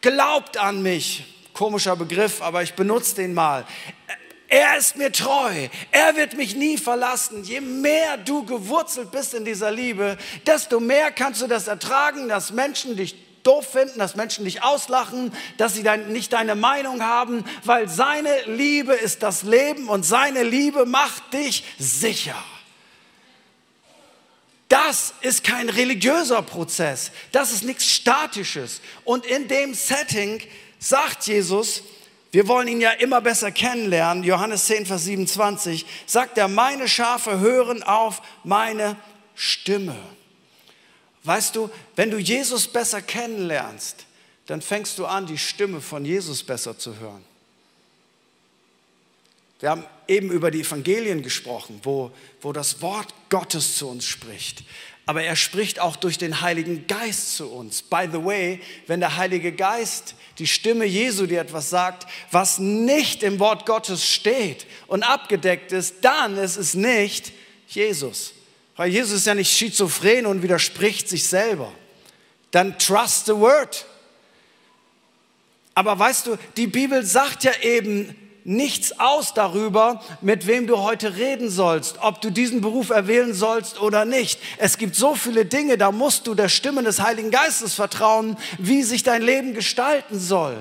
glaubt 0.00 0.56
an 0.56 0.80
mich. 0.80 1.50
Komischer 1.52 1.94
Begriff, 1.94 2.40
aber 2.40 2.62
ich 2.62 2.72
benutze 2.72 3.16
den 3.16 3.34
mal. 3.34 3.66
Er 4.48 4.78
ist 4.78 4.96
mir 4.96 5.12
treu. 5.12 5.68
Er 5.90 6.16
wird 6.16 6.38
mich 6.38 6.56
nie 6.56 6.78
verlassen. 6.78 7.44
Je 7.44 7.60
mehr 7.60 8.16
du 8.16 8.46
gewurzelt 8.46 9.10
bist 9.10 9.34
in 9.34 9.44
dieser 9.44 9.70
Liebe, 9.70 10.16
desto 10.46 10.80
mehr 10.80 11.12
kannst 11.12 11.42
du 11.42 11.46
das 11.46 11.66
ertragen, 11.66 12.30
dass 12.30 12.50
Menschen 12.50 12.96
dich 12.96 13.14
doof 13.42 13.66
finden, 13.72 13.98
dass 13.98 14.16
Menschen 14.16 14.44
dich 14.44 14.62
auslachen, 14.62 15.32
dass 15.56 15.74
sie 15.74 15.82
dein, 15.82 16.12
nicht 16.12 16.32
deine 16.32 16.54
Meinung 16.54 17.02
haben, 17.02 17.44
weil 17.64 17.88
seine 17.88 18.30
Liebe 18.46 18.94
ist 18.94 19.22
das 19.22 19.42
Leben 19.42 19.88
und 19.88 20.04
seine 20.04 20.42
Liebe 20.42 20.86
macht 20.86 21.32
dich 21.32 21.64
sicher. 21.78 22.36
Das 24.68 25.14
ist 25.20 25.42
kein 25.42 25.68
religiöser 25.68 26.42
Prozess, 26.42 27.10
das 27.32 27.50
ist 27.50 27.64
nichts 27.64 27.90
Statisches. 27.90 28.80
Und 29.04 29.26
in 29.26 29.48
dem 29.48 29.74
Setting 29.74 30.40
sagt 30.78 31.26
Jesus, 31.26 31.82
wir 32.30 32.46
wollen 32.46 32.68
ihn 32.68 32.80
ja 32.80 32.92
immer 32.92 33.20
besser 33.20 33.50
kennenlernen, 33.50 34.22
Johannes 34.22 34.66
10, 34.66 34.86
Vers 34.86 35.04
27, 35.04 35.84
sagt 36.06 36.38
er, 36.38 36.46
meine 36.46 36.88
Schafe 36.88 37.40
hören 37.40 37.82
auf 37.82 38.22
meine 38.44 38.96
Stimme. 39.34 39.96
Weißt 41.24 41.54
du, 41.54 41.70
wenn 41.96 42.10
du 42.10 42.18
Jesus 42.18 42.66
besser 42.66 43.02
kennenlernst, 43.02 44.06
dann 44.46 44.62
fängst 44.62 44.98
du 44.98 45.06
an, 45.06 45.26
die 45.26 45.38
Stimme 45.38 45.80
von 45.80 46.04
Jesus 46.04 46.42
besser 46.42 46.78
zu 46.78 46.98
hören. 46.98 47.24
Wir 49.60 49.70
haben 49.70 49.84
eben 50.08 50.30
über 50.30 50.50
die 50.50 50.62
Evangelien 50.62 51.22
gesprochen, 51.22 51.80
wo, 51.82 52.10
wo 52.40 52.52
das 52.52 52.80
Wort 52.80 53.12
Gottes 53.28 53.76
zu 53.76 53.88
uns 53.88 54.06
spricht. 54.06 54.64
Aber 55.04 55.22
er 55.22 55.36
spricht 55.36 55.80
auch 55.80 55.96
durch 55.96 56.18
den 56.18 56.40
Heiligen 56.40 56.86
Geist 56.86 57.36
zu 57.36 57.48
uns. 57.48 57.82
By 57.82 58.08
the 58.10 58.24
way, 58.24 58.60
wenn 58.86 59.00
der 59.00 59.16
Heilige 59.16 59.52
Geist, 59.52 60.14
die 60.38 60.46
Stimme 60.46 60.86
Jesu 60.86 61.26
dir 61.26 61.42
etwas 61.42 61.68
sagt, 61.68 62.06
was 62.30 62.58
nicht 62.58 63.22
im 63.22 63.38
Wort 63.38 63.66
Gottes 63.66 64.08
steht 64.08 64.66
und 64.86 65.02
abgedeckt 65.02 65.72
ist, 65.72 65.96
dann 66.02 66.38
ist 66.38 66.56
es 66.56 66.74
nicht 66.74 67.32
Jesus. 67.68 68.32
Weil 68.80 68.92
Jesus 68.92 69.18
ist 69.18 69.26
ja 69.26 69.34
nicht 69.34 69.54
schizophren 69.54 70.24
und 70.24 70.42
widerspricht 70.42 71.06
sich 71.06 71.28
selber. 71.28 71.70
Dann 72.50 72.78
trust 72.78 73.26
the 73.26 73.34
word. 73.34 73.84
Aber 75.74 75.98
weißt 75.98 76.28
du, 76.28 76.38
die 76.56 76.66
Bibel 76.66 77.04
sagt 77.04 77.44
ja 77.44 77.52
eben 77.60 78.16
nichts 78.44 78.98
aus 78.98 79.34
darüber, 79.34 80.02
mit 80.22 80.46
wem 80.46 80.66
du 80.66 80.78
heute 80.78 81.18
reden 81.18 81.50
sollst, 81.50 81.98
ob 82.00 82.22
du 82.22 82.30
diesen 82.30 82.62
Beruf 82.62 82.88
erwählen 82.88 83.34
sollst 83.34 83.78
oder 83.82 84.06
nicht. 84.06 84.40
Es 84.56 84.78
gibt 84.78 84.96
so 84.96 85.14
viele 85.14 85.44
Dinge, 85.44 85.76
da 85.76 85.92
musst 85.92 86.26
du 86.26 86.34
der 86.34 86.48
Stimme 86.48 86.82
des 86.82 87.02
Heiligen 87.02 87.30
Geistes 87.30 87.74
vertrauen, 87.74 88.38
wie 88.56 88.82
sich 88.82 89.02
dein 89.02 89.20
Leben 89.20 89.52
gestalten 89.52 90.18
soll. 90.18 90.56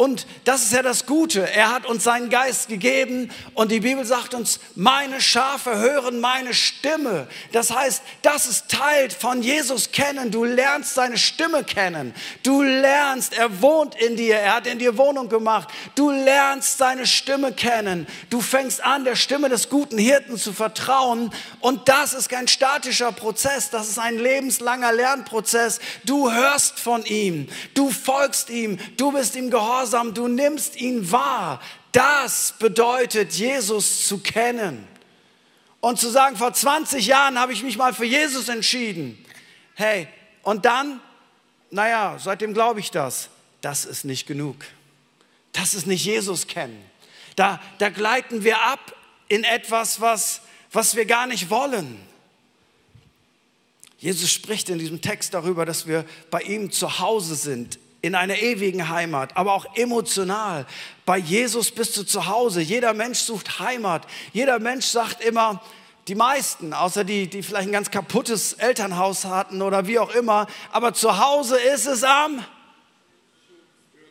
Und 0.00 0.26
das 0.44 0.62
ist 0.62 0.72
ja 0.72 0.80
das 0.80 1.04
Gute. 1.04 1.46
Er 1.46 1.70
hat 1.70 1.84
uns 1.84 2.04
seinen 2.04 2.30
Geist 2.30 2.68
gegeben 2.68 3.30
und 3.52 3.70
die 3.70 3.80
Bibel 3.80 4.06
sagt 4.06 4.32
uns, 4.32 4.58
meine 4.74 5.20
Schafe 5.20 5.76
hören 5.76 6.20
meine 6.20 6.54
Stimme. 6.54 7.26
Das 7.52 7.70
heißt, 7.70 8.02
das 8.22 8.46
ist 8.46 8.70
Teil 8.70 9.10
von 9.10 9.42
Jesus 9.42 9.92
kennen. 9.92 10.30
Du 10.30 10.44
lernst 10.44 10.94
seine 10.94 11.18
Stimme 11.18 11.64
kennen. 11.64 12.14
Du 12.42 12.62
lernst, 12.62 13.36
er 13.36 13.60
wohnt 13.60 13.94
in 13.94 14.16
dir. 14.16 14.36
Er 14.36 14.54
hat 14.54 14.66
in 14.66 14.78
dir 14.78 14.96
Wohnung 14.96 15.28
gemacht. 15.28 15.68
Du 15.96 16.10
lernst 16.10 16.78
seine 16.78 17.06
Stimme 17.06 17.52
kennen. 17.52 18.06
Du 18.30 18.40
fängst 18.40 18.82
an, 18.82 19.04
der 19.04 19.16
Stimme 19.16 19.50
des 19.50 19.68
guten 19.68 19.98
Hirten 19.98 20.38
zu 20.38 20.54
vertrauen. 20.54 21.30
Und 21.60 21.90
das 21.90 22.14
ist 22.14 22.30
kein 22.30 22.48
statischer 22.48 23.12
Prozess. 23.12 23.68
Das 23.68 23.86
ist 23.86 23.98
ein 23.98 24.18
lebenslanger 24.18 24.94
Lernprozess. 24.94 25.78
Du 26.06 26.32
hörst 26.32 26.80
von 26.80 27.04
ihm. 27.04 27.48
Du 27.74 27.90
folgst 27.90 28.48
ihm. 28.48 28.78
Du 28.96 29.12
bist 29.12 29.36
ihm 29.36 29.50
gehorsam 29.50 29.89
Gehorsam, 29.90 30.14
du 30.14 30.28
nimmst 30.28 30.76
ihn 30.76 31.10
wahr. 31.10 31.60
Das 31.92 32.54
bedeutet, 32.58 33.32
Jesus 33.32 34.06
zu 34.06 34.18
kennen. 34.18 34.86
Und 35.80 35.98
zu 35.98 36.10
sagen, 36.10 36.36
vor 36.36 36.52
20 36.52 37.06
Jahren 37.06 37.38
habe 37.38 37.52
ich 37.52 37.62
mich 37.62 37.76
mal 37.76 37.92
für 37.92 38.04
Jesus 38.04 38.48
entschieden. 38.48 39.22
Hey, 39.74 40.06
und 40.42 40.64
dann, 40.64 41.00
naja, 41.70 42.18
seitdem 42.22 42.54
glaube 42.54 42.80
ich 42.80 42.90
das. 42.90 43.30
Das 43.62 43.84
ist 43.84 44.04
nicht 44.04 44.26
genug. 44.26 44.56
Das 45.52 45.74
ist 45.74 45.86
nicht 45.86 46.04
Jesus 46.04 46.46
kennen. 46.46 46.82
Da, 47.34 47.60
da 47.78 47.88
gleiten 47.88 48.44
wir 48.44 48.60
ab 48.62 48.94
in 49.28 49.42
etwas, 49.42 50.00
was, 50.00 50.42
was 50.70 50.94
wir 50.94 51.06
gar 51.06 51.26
nicht 51.26 51.50
wollen. 51.50 52.00
Jesus 53.98 54.30
spricht 54.30 54.68
in 54.68 54.78
diesem 54.78 55.00
Text 55.00 55.34
darüber, 55.34 55.66
dass 55.66 55.86
wir 55.86 56.04
bei 56.30 56.42
ihm 56.42 56.70
zu 56.70 57.00
Hause 57.00 57.34
sind, 57.34 57.78
in 58.02 58.14
einer 58.14 58.38
ewigen 58.38 58.88
Heimat, 58.88 59.36
aber 59.36 59.52
auch 59.52 59.76
emotional. 59.76 60.66
Bei 61.04 61.18
Jesus 61.18 61.70
bist 61.70 61.96
du 61.96 62.02
zu 62.02 62.26
Hause. 62.26 62.60
Jeder 62.60 62.94
Mensch 62.94 63.18
sucht 63.18 63.58
Heimat. 63.60 64.06
Jeder 64.32 64.58
Mensch 64.58 64.86
sagt 64.86 65.22
immer, 65.22 65.62
die 66.08 66.14
meisten, 66.14 66.72
außer 66.72 67.04
die, 67.04 67.28
die 67.28 67.42
vielleicht 67.42 67.68
ein 67.68 67.72
ganz 67.72 67.90
kaputtes 67.90 68.54
Elternhaus 68.54 69.26
hatten 69.26 69.62
oder 69.62 69.86
wie 69.86 69.98
auch 69.98 70.14
immer, 70.14 70.46
aber 70.72 70.94
zu 70.94 71.18
Hause 71.18 71.56
ist 71.58 71.86
es 71.86 72.02
am 72.02 72.44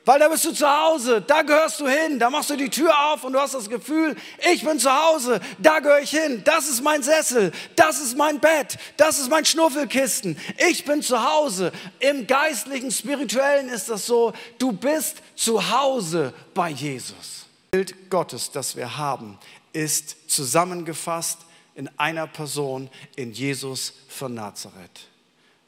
weil 0.05 0.19
da 0.19 0.27
bist 0.27 0.45
du 0.45 0.51
zu 0.51 0.67
Hause, 0.67 1.21
da 1.21 1.41
gehörst 1.41 1.79
du 1.79 1.87
hin, 1.87 2.19
da 2.19 2.29
machst 2.29 2.49
du 2.49 2.55
die 2.55 2.69
Tür 2.69 3.11
auf 3.11 3.23
und 3.23 3.33
du 3.33 3.39
hast 3.39 3.53
das 3.53 3.69
Gefühl, 3.69 4.15
ich 4.51 4.63
bin 4.63 4.79
zu 4.79 4.91
Hause, 4.91 5.39
da 5.59 5.79
gehöre 5.79 5.99
ich 5.99 6.11
hin, 6.11 6.41
das 6.45 6.67
ist 6.67 6.81
mein 6.81 7.03
Sessel, 7.03 7.51
das 7.75 7.99
ist 7.99 8.17
mein 8.17 8.39
Bett, 8.39 8.77
das 8.97 9.19
ist 9.19 9.29
mein 9.29 9.45
Schnuffelkisten, 9.45 10.37
ich 10.69 10.85
bin 10.85 11.01
zu 11.01 11.23
Hause. 11.23 11.71
Im 11.99 12.25
geistlichen, 12.27 12.91
spirituellen 12.91 13.69
ist 13.69 13.89
das 13.89 14.05
so, 14.05 14.33
du 14.57 14.71
bist 14.71 15.17
zu 15.35 15.69
Hause 15.69 16.33
bei 16.53 16.69
Jesus. 16.69 17.45
Das 17.71 17.71
Bild 17.71 18.09
Gottes, 18.09 18.51
das 18.51 18.75
wir 18.75 18.97
haben, 18.97 19.37
ist 19.73 20.29
zusammengefasst 20.29 21.39
in 21.75 21.89
einer 21.97 22.27
Person, 22.27 22.89
in 23.15 23.31
Jesus 23.31 23.93
von 24.07 24.33
Nazareth. 24.33 25.07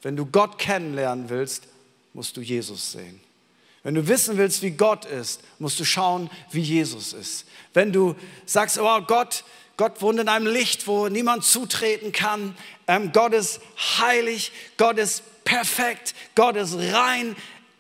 Wenn 0.02 0.16
du 0.16 0.26
Gott 0.26 0.58
kennenlernen 0.58 1.30
willst, 1.30 1.68
musst 2.14 2.36
du 2.36 2.42
Jesus 2.42 2.92
sehen. 2.92 3.22
Wenn 3.84 3.96
du 3.96 4.08
wissen 4.08 4.38
willst, 4.38 4.62
wie 4.62 4.72
Gott 4.72 5.06
ist, 5.06 5.42
musst 5.58 5.80
du 5.80 5.86
schauen, 5.86 6.30
wie 6.52 6.62
Jesus 6.62 7.14
ist. 7.14 7.46
Wenn 7.74 7.92
du 7.92 8.16
sagst, 8.46 8.78
oh 8.78 9.02
Gott, 9.02 9.44
Gott 9.78 10.02
wohnt 10.02 10.20
in 10.20 10.30
einem 10.30 10.46
Licht, 10.46 10.86
wo 10.86 11.08
niemand 11.08 11.44
zutreten 11.44 12.12
kann. 12.12 12.56
Ähm, 12.88 13.12
Gott 13.12 13.34
ist 13.34 13.60
heilig, 13.98 14.52
Gott 14.78 15.00
ist 15.00 15.24
perfekt, 15.44 16.14
Gott 16.36 16.56
ist 16.56 16.76
rein. 16.78 17.36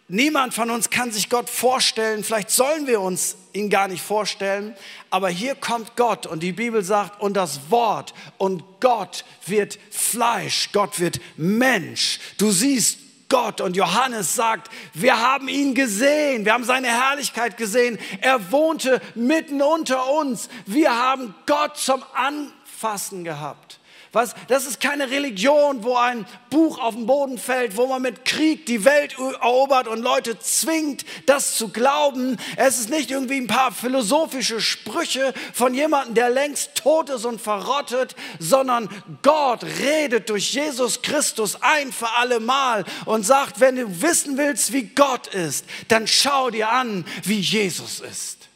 Niemand 0.07 0.53
von 0.53 0.71
uns 0.71 0.89
kann 0.89 1.11
sich 1.11 1.29
Gott 1.29 1.49
vorstellen. 1.49 2.23
Vielleicht 2.23 2.49
sollen 2.49 2.87
wir 2.87 2.99
uns 2.99 3.37
ihn 3.53 3.69
gar 3.69 3.87
nicht 3.87 4.01
vorstellen. 4.01 4.75
Aber 5.09 5.29
hier 5.29 5.55
kommt 5.55 5.95
Gott 5.95 6.25
und 6.25 6.41
die 6.41 6.51
Bibel 6.51 6.83
sagt, 6.83 7.21
und 7.21 7.35
das 7.35 7.69
Wort 7.69 8.13
und 8.37 8.63
Gott 8.79 9.23
wird 9.45 9.77
Fleisch, 9.89 10.69
Gott 10.73 10.99
wird 10.99 11.21
Mensch. 11.37 12.19
Du 12.37 12.51
siehst 12.51 12.97
Gott. 13.31 13.61
Und 13.61 13.75
Johannes 13.75 14.35
sagt, 14.35 14.69
wir 14.93 15.19
haben 15.19 15.47
ihn 15.47 15.73
gesehen, 15.73 16.45
wir 16.45 16.53
haben 16.53 16.65
seine 16.65 16.87
Herrlichkeit 16.89 17.57
gesehen. 17.57 17.97
Er 18.19 18.51
wohnte 18.51 19.01
mitten 19.15 19.61
unter 19.61 20.11
uns. 20.11 20.49
Wir 20.67 20.95
haben 20.95 21.33
Gott 21.47 21.77
zum 21.77 22.03
Anfassen 22.13 23.23
gehabt. 23.23 23.79
Was, 24.13 24.35
das 24.49 24.65
ist 24.65 24.81
keine 24.81 25.09
Religion, 25.09 25.83
wo 25.83 25.95
ein 25.95 26.25
Buch 26.49 26.79
auf 26.79 26.95
den 26.95 27.05
Boden 27.05 27.37
fällt, 27.37 27.77
wo 27.77 27.87
man 27.87 28.01
mit 28.01 28.25
Krieg 28.25 28.65
die 28.65 28.83
Welt 28.83 29.15
erobert 29.17 29.87
und 29.87 30.01
Leute 30.01 30.37
zwingt, 30.37 31.05
das 31.27 31.55
zu 31.55 31.69
glauben. 31.69 32.37
Es 32.57 32.77
ist 32.77 32.89
nicht 32.89 33.09
irgendwie 33.09 33.37
ein 33.37 33.47
paar 33.47 33.71
philosophische 33.71 34.59
Sprüche 34.59 35.33
von 35.53 35.73
jemandem, 35.73 36.15
der 36.15 36.29
längst 36.29 36.75
tot 36.75 37.09
ist 37.09 37.23
und 37.23 37.39
verrottet, 37.39 38.17
sondern 38.37 38.89
Gott 39.21 39.63
redet 39.63 40.29
durch 40.29 40.51
Jesus 40.53 41.01
Christus 41.01 41.61
ein 41.61 41.93
für 41.93 42.09
alle 42.17 42.41
Mal 42.41 42.83
und 43.05 43.25
sagt, 43.25 43.61
wenn 43.61 43.77
du 43.77 44.01
wissen 44.01 44.37
willst, 44.37 44.73
wie 44.73 44.83
Gott 44.83 45.27
ist, 45.27 45.65
dann 45.87 46.05
schau 46.05 46.49
dir 46.49 46.69
an, 46.69 47.05
wie 47.23 47.39
Jesus 47.39 48.01
ist. 48.01 48.49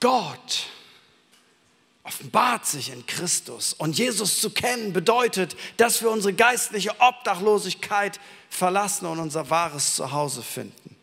Gott 0.00 0.66
offenbart 2.04 2.66
sich 2.66 2.92
in 2.92 3.06
Christus. 3.06 3.72
Und 3.72 3.98
Jesus 3.98 4.40
zu 4.40 4.50
kennen 4.50 4.92
bedeutet, 4.92 5.56
dass 5.78 6.02
wir 6.02 6.10
unsere 6.10 6.34
geistliche 6.34 7.00
Obdachlosigkeit 7.00 8.20
verlassen 8.50 9.06
und 9.06 9.18
unser 9.18 9.50
wahres 9.50 9.96
Zuhause 9.96 10.42
finden. 10.42 10.94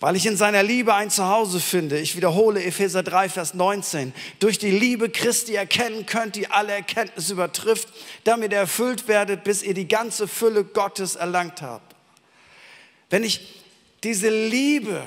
Weil 0.00 0.14
ich 0.14 0.26
in 0.26 0.36
seiner 0.36 0.62
Liebe 0.62 0.94
ein 0.94 1.10
Zuhause 1.10 1.58
finde. 1.58 1.98
Ich 1.98 2.14
wiederhole 2.14 2.62
Epheser 2.62 3.02
3, 3.02 3.28
Vers 3.28 3.54
19. 3.54 4.14
Durch 4.38 4.56
die 4.58 4.70
Liebe 4.70 5.10
Christi 5.10 5.56
erkennen 5.56 6.06
könnt, 6.06 6.36
die 6.36 6.48
alle 6.48 6.72
Erkenntnis 6.72 7.30
übertrifft, 7.30 7.88
damit 8.22 8.52
ihr 8.52 8.58
erfüllt 8.58 9.08
werdet, 9.08 9.42
bis 9.42 9.64
ihr 9.64 9.74
die 9.74 9.88
ganze 9.88 10.28
Fülle 10.28 10.62
Gottes 10.62 11.16
erlangt 11.16 11.62
habt. 11.62 11.96
Wenn 13.10 13.24
ich 13.24 13.64
diese 14.04 14.28
Liebe 14.28 15.02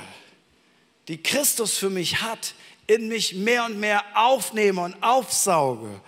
die 1.08 1.24
Christus 1.24 1.78
für 1.78 1.90
mich 1.90 2.22
hat, 2.22 2.54
in 2.88 3.08
mich 3.08 3.36
mehr 3.36 3.66
und 3.66 3.80
mehr 3.80 4.04
aufnehme 4.14 4.82
und 4.82 5.02
aufsauge, 5.02 6.02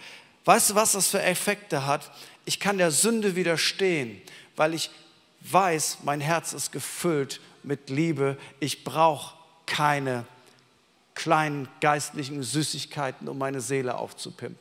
weißt 0.46 0.72
du, 0.72 0.76
was 0.76 0.94
das 0.94 1.08
für 1.08 1.22
Effekte 1.22 1.86
hat? 1.86 2.12
Ich 2.46 2.60
kann 2.60 2.78
der 2.78 2.92
Sünde 2.92 3.36
widerstehen, 3.36 4.22
weil 4.56 4.74
ich 4.74 4.90
weiß, 5.42 6.00
mein 6.04 6.22
Herz 6.22 6.54
ist 6.54 6.72
gefüllt 6.72 7.40
mit 7.64 7.90
Liebe. 7.90 8.38
Ich 8.60 8.84
brauche 8.84 9.36
keine 9.66 10.26
kleinen 11.16 11.68
geistlichen 11.80 12.44
Süßigkeiten, 12.44 13.28
um 13.28 13.38
meine 13.38 13.62
Seele 13.62 13.96
aufzupimpen. 13.96 14.60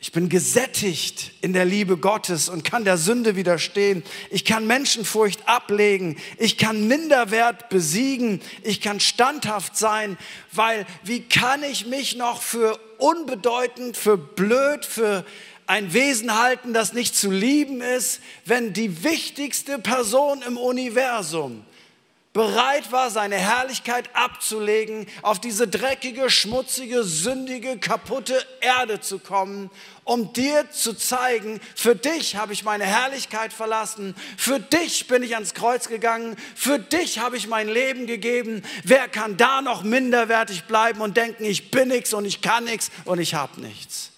Ich 0.00 0.12
bin 0.12 0.28
gesättigt 0.28 1.32
in 1.40 1.52
der 1.52 1.64
Liebe 1.64 1.96
Gottes 1.96 2.48
und 2.48 2.62
kann 2.62 2.84
der 2.84 2.98
Sünde 2.98 3.34
widerstehen. 3.34 4.04
Ich 4.30 4.44
kann 4.44 4.64
Menschenfurcht 4.64 5.48
ablegen. 5.48 6.18
Ich 6.36 6.56
kann 6.56 6.86
Minderwert 6.86 7.68
besiegen. 7.68 8.40
Ich 8.62 8.80
kann 8.80 9.00
standhaft 9.00 9.76
sein, 9.76 10.16
weil 10.52 10.86
wie 11.02 11.22
kann 11.22 11.64
ich 11.64 11.86
mich 11.86 12.14
noch 12.14 12.42
für 12.42 12.78
unbedeutend, 12.98 13.96
für 13.96 14.16
blöd, 14.16 14.84
für 14.84 15.24
ein 15.66 15.92
Wesen 15.92 16.38
halten, 16.38 16.72
das 16.72 16.92
nicht 16.92 17.16
zu 17.16 17.32
lieben 17.32 17.80
ist, 17.80 18.20
wenn 18.44 18.72
die 18.72 19.02
wichtigste 19.02 19.80
Person 19.80 20.42
im 20.42 20.56
Universum 20.58 21.64
bereit 22.32 22.92
war, 22.92 23.10
seine 23.10 23.36
Herrlichkeit 23.36 24.10
abzulegen, 24.14 25.06
auf 25.22 25.40
diese 25.40 25.66
dreckige, 25.66 26.30
schmutzige, 26.30 27.02
sündige, 27.02 27.78
kaputte 27.78 28.44
Erde 28.60 29.00
zu 29.00 29.18
kommen, 29.18 29.70
um 30.04 30.32
dir 30.32 30.70
zu 30.70 30.94
zeigen, 30.94 31.60
für 31.74 31.94
dich 31.94 32.36
habe 32.36 32.52
ich 32.52 32.64
meine 32.64 32.84
Herrlichkeit 32.84 33.52
verlassen, 33.52 34.14
für 34.36 34.60
dich 34.60 35.08
bin 35.08 35.22
ich 35.22 35.34
ans 35.34 35.54
Kreuz 35.54 35.88
gegangen, 35.88 36.36
für 36.54 36.78
dich 36.78 37.18
habe 37.18 37.36
ich 37.36 37.48
mein 37.48 37.68
Leben 37.68 38.06
gegeben. 38.06 38.62
Wer 38.84 39.08
kann 39.08 39.36
da 39.36 39.60
noch 39.60 39.82
minderwertig 39.82 40.64
bleiben 40.64 41.00
und 41.00 41.16
denken, 41.16 41.44
ich 41.44 41.70
bin 41.70 41.88
nichts 41.88 42.14
und 42.14 42.24
ich 42.24 42.40
kann 42.40 42.64
nichts 42.64 42.90
und 43.04 43.18
ich 43.20 43.34
habe 43.34 43.60
nichts? 43.60 44.12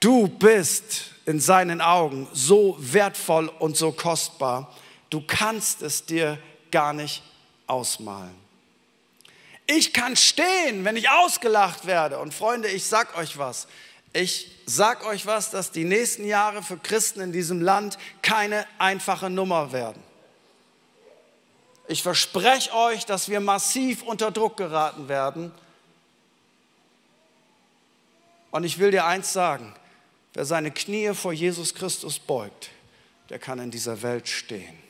Du 0.00 0.26
bist 0.26 1.10
in 1.26 1.38
seinen 1.38 1.80
Augen 1.80 2.26
so 2.32 2.76
wertvoll 2.80 3.48
und 3.58 3.76
so 3.76 3.92
kostbar 3.92 4.74
Du 5.12 5.20
kannst 5.20 5.82
es 5.82 6.06
dir 6.06 6.38
gar 6.70 6.94
nicht 6.94 7.22
ausmalen. 7.66 8.34
Ich 9.66 9.92
kann 9.92 10.16
stehen, 10.16 10.86
wenn 10.86 10.96
ich 10.96 11.10
ausgelacht 11.10 11.86
werde. 11.86 12.18
Und 12.18 12.32
Freunde, 12.32 12.68
ich 12.68 12.86
sag 12.86 13.14
euch 13.18 13.36
was. 13.36 13.68
Ich 14.14 14.50
sag 14.64 15.04
euch 15.04 15.26
was, 15.26 15.50
dass 15.50 15.70
die 15.70 15.84
nächsten 15.84 16.24
Jahre 16.24 16.62
für 16.62 16.78
Christen 16.78 17.20
in 17.20 17.30
diesem 17.30 17.60
Land 17.60 17.98
keine 18.22 18.66
einfache 18.78 19.28
Nummer 19.28 19.72
werden. 19.72 20.02
Ich 21.88 22.02
verspreche 22.02 22.72
euch, 22.72 23.04
dass 23.04 23.28
wir 23.28 23.40
massiv 23.40 24.02
unter 24.04 24.30
Druck 24.30 24.56
geraten 24.56 25.10
werden. 25.10 25.52
Und 28.50 28.64
ich 28.64 28.78
will 28.78 28.90
dir 28.90 29.04
eins 29.04 29.34
sagen, 29.34 29.74
wer 30.32 30.46
seine 30.46 30.70
Knie 30.70 31.12
vor 31.12 31.34
Jesus 31.34 31.74
Christus 31.74 32.18
beugt, 32.18 32.70
der 33.28 33.38
kann 33.38 33.58
in 33.58 33.70
dieser 33.70 34.00
Welt 34.00 34.26
stehen 34.26 34.81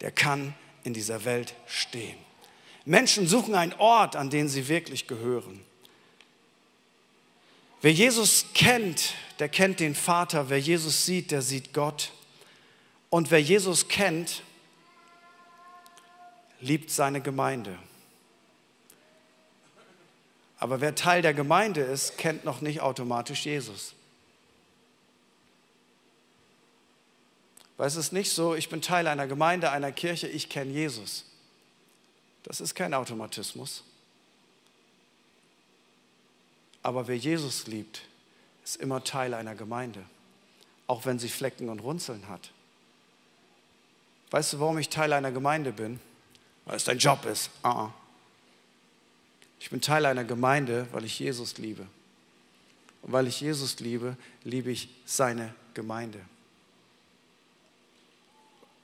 der 0.00 0.10
kann 0.10 0.54
in 0.84 0.94
dieser 0.94 1.24
Welt 1.24 1.54
stehen. 1.66 2.16
Menschen 2.84 3.26
suchen 3.26 3.54
einen 3.54 3.74
Ort, 3.74 4.16
an 4.16 4.30
den 4.30 4.48
sie 4.48 4.68
wirklich 4.68 5.06
gehören. 5.06 5.60
Wer 7.82 7.92
Jesus 7.92 8.46
kennt, 8.54 9.14
der 9.38 9.48
kennt 9.48 9.80
den 9.80 9.94
Vater. 9.94 10.48
Wer 10.48 10.58
Jesus 10.58 11.04
sieht, 11.04 11.30
der 11.30 11.42
sieht 11.42 11.72
Gott. 11.72 12.12
Und 13.10 13.30
wer 13.30 13.40
Jesus 13.40 13.88
kennt, 13.88 14.42
liebt 16.60 16.90
seine 16.90 17.20
Gemeinde. 17.20 17.78
Aber 20.58 20.80
wer 20.80 20.94
Teil 20.94 21.22
der 21.22 21.34
Gemeinde 21.34 21.82
ist, 21.82 22.18
kennt 22.18 22.44
noch 22.44 22.60
nicht 22.60 22.80
automatisch 22.80 23.46
Jesus. 23.46 23.94
Weil 27.78 27.86
es 27.86 27.96
ist 27.96 28.12
nicht 28.12 28.32
so, 28.32 28.54
ich 28.56 28.68
bin 28.68 28.82
Teil 28.82 29.06
einer 29.06 29.26
Gemeinde, 29.26 29.70
einer 29.70 29.92
Kirche, 29.92 30.26
ich 30.28 30.48
kenne 30.48 30.72
Jesus. 30.72 31.24
Das 32.42 32.60
ist 32.60 32.74
kein 32.74 32.92
Automatismus. 32.92 33.84
Aber 36.82 37.06
wer 37.06 37.16
Jesus 37.16 37.68
liebt, 37.68 38.02
ist 38.64 38.76
immer 38.76 39.04
Teil 39.04 39.32
einer 39.32 39.54
Gemeinde, 39.54 40.04
auch 40.88 41.06
wenn 41.06 41.20
sie 41.20 41.28
Flecken 41.28 41.68
und 41.68 41.78
Runzeln 41.78 42.28
hat. 42.28 42.50
Weißt 44.32 44.52
du, 44.52 44.60
warum 44.60 44.78
ich 44.78 44.88
Teil 44.88 45.12
einer 45.12 45.30
Gemeinde 45.30 45.72
bin? 45.72 46.00
Weil 46.64 46.76
es 46.76 46.84
dein 46.84 46.98
Job 46.98 47.24
ist. 47.26 47.48
Uh 47.62 47.68
-uh. 47.68 47.90
Ich 49.60 49.70
bin 49.70 49.80
Teil 49.80 50.04
einer 50.04 50.24
Gemeinde, 50.24 50.88
weil 50.92 51.04
ich 51.04 51.18
Jesus 51.18 51.58
liebe. 51.58 51.86
Und 53.02 53.12
weil 53.12 53.28
ich 53.28 53.40
Jesus 53.40 53.78
liebe, 53.78 54.16
liebe 54.42 54.70
ich 54.70 54.88
seine 55.04 55.54
Gemeinde. 55.74 56.20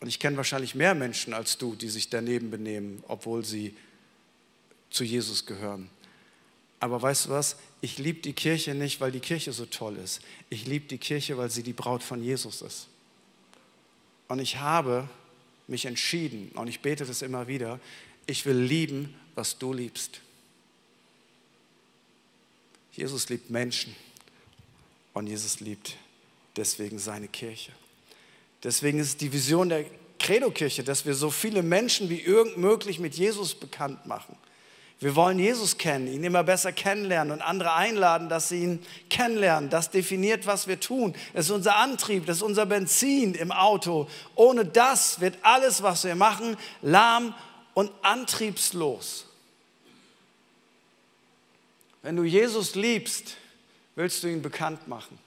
Und 0.04 0.08
ich 0.08 0.18
kenne 0.18 0.36
wahrscheinlich 0.36 0.74
mehr 0.74 0.94
Menschen 0.94 1.32
als 1.32 1.56
du, 1.56 1.74
die 1.74 1.88
sich 1.88 2.10
daneben 2.10 2.50
benehmen, 2.50 3.02
obwohl 3.08 3.42
sie 3.42 3.74
zu 4.90 5.02
Jesus 5.02 5.46
gehören. 5.46 5.88
Aber 6.78 7.00
weißt 7.00 7.24
du 7.24 7.30
was? 7.30 7.56
Ich 7.80 7.96
liebe 7.96 8.20
die 8.20 8.34
Kirche 8.34 8.74
nicht, 8.74 9.00
weil 9.00 9.12
die 9.12 9.20
Kirche 9.20 9.54
so 9.54 9.64
toll 9.64 9.96
ist. 9.96 10.20
Ich 10.50 10.66
liebe 10.66 10.84
die 10.88 10.98
Kirche, 10.98 11.38
weil 11.38 11.48
sie 11.48 11.62
die 11.62 11.72
Braut 11.72 12.02
von 12.02 12.22
Jesus 12.22 12.60
ist. 12.60 12.88
Und 14.28 14.40
ich 14.40 14.58
habe 14.58 15.08
mich 15.68 15.86
entschieden, 15.86 16.50
und 16.50 16.68
ich 16.68 16.80
bete 16.80 17.06
das 17.06 17.22
immer 17.22 17.48
wieder, 17.48 17.80
ich 18.26 18.44
will 18.44 18.58
lieben, 18.58 19.14
was 19.34 19.56
du 19.56 19.72
liebst. 19.72 20.20
Jesus 22.92 23.30
liebt 23.30 23.48
Menschen 23.48 23.96
und 25.14 25.28
Jesus 25.28 25.60
liebt 25.60 25.96
deswegen 26.56 26.98
seine 26.98 27.26
Kirche. 27.28 27.72
Deswegen 28.64 28.98
ist 28.98 29.20
die 29.20 29.32
Vision 29.32 29.68
der 29.68 29.84
Credo-Kirche, 30.18 30.82
dass 30.82 31.04
wir 31.04 31.14
so 31.14 31.30
viele 31.30 31.62
Menschen 31.62 32.08
wie 32.08 32.20
irgend 32.20 32.56
möglich 32.56 32.98
mit 32.98 33.14
Jesus 33.14 33.54
bekannt 33.54 34.06
machen. 34.06 34.36
Wir 35.00 35.14
wollen 35.16 35.38
Jesus 35.38 35.76
kennen, 35.76 36.06
ihn 36.06 36.24
immer 36.24 36.44
besser 36.44 36.72
kennenlernen 36.72 37.32
und 37.32 37.42
andere 37.42 37.74
einladen, 37.74 38.30
dass 38.30 38.48
sie 38.48 38.62
ihn 38.62 38.86
kennenlernen. 39.10 39.68
Das 39.68 39.90
definiert, 39.90 40.46
was 40.46 40.66
wir 40.66 40.80
tun. 40.80 41.14
Das 41.34 41.46
ist 41.46 41.50
unser 41.50 41.76
Antrieb, 41.76 42.24
das 42.24 42.38
ist 42.38 42.42
unser 42.42 42.64
Benzin 42.64 43.34
im 43.34 43.52
Auto. 43.52 44.08
Ohne 44.34 44.64
das 44.64 45.20
wird 45.20 45.36
alles, 45.42 45.82
was 45.82 46.04
wir 46.04 46.14
machen, 46.14 46.56
lahm 46.80 47.34
und 47.74 47.90
antriebslos. 48.00 49.26
Wenn 52.00 52.16
du 52.16 52.22
Jesus 52.22 52.74
liebst, 52.74 53.36
willst 53.96 54.22
du 54.22 54.28
ihn 54.28 54.40
bekannt 54.40 54.88
machen. 54.88 55.18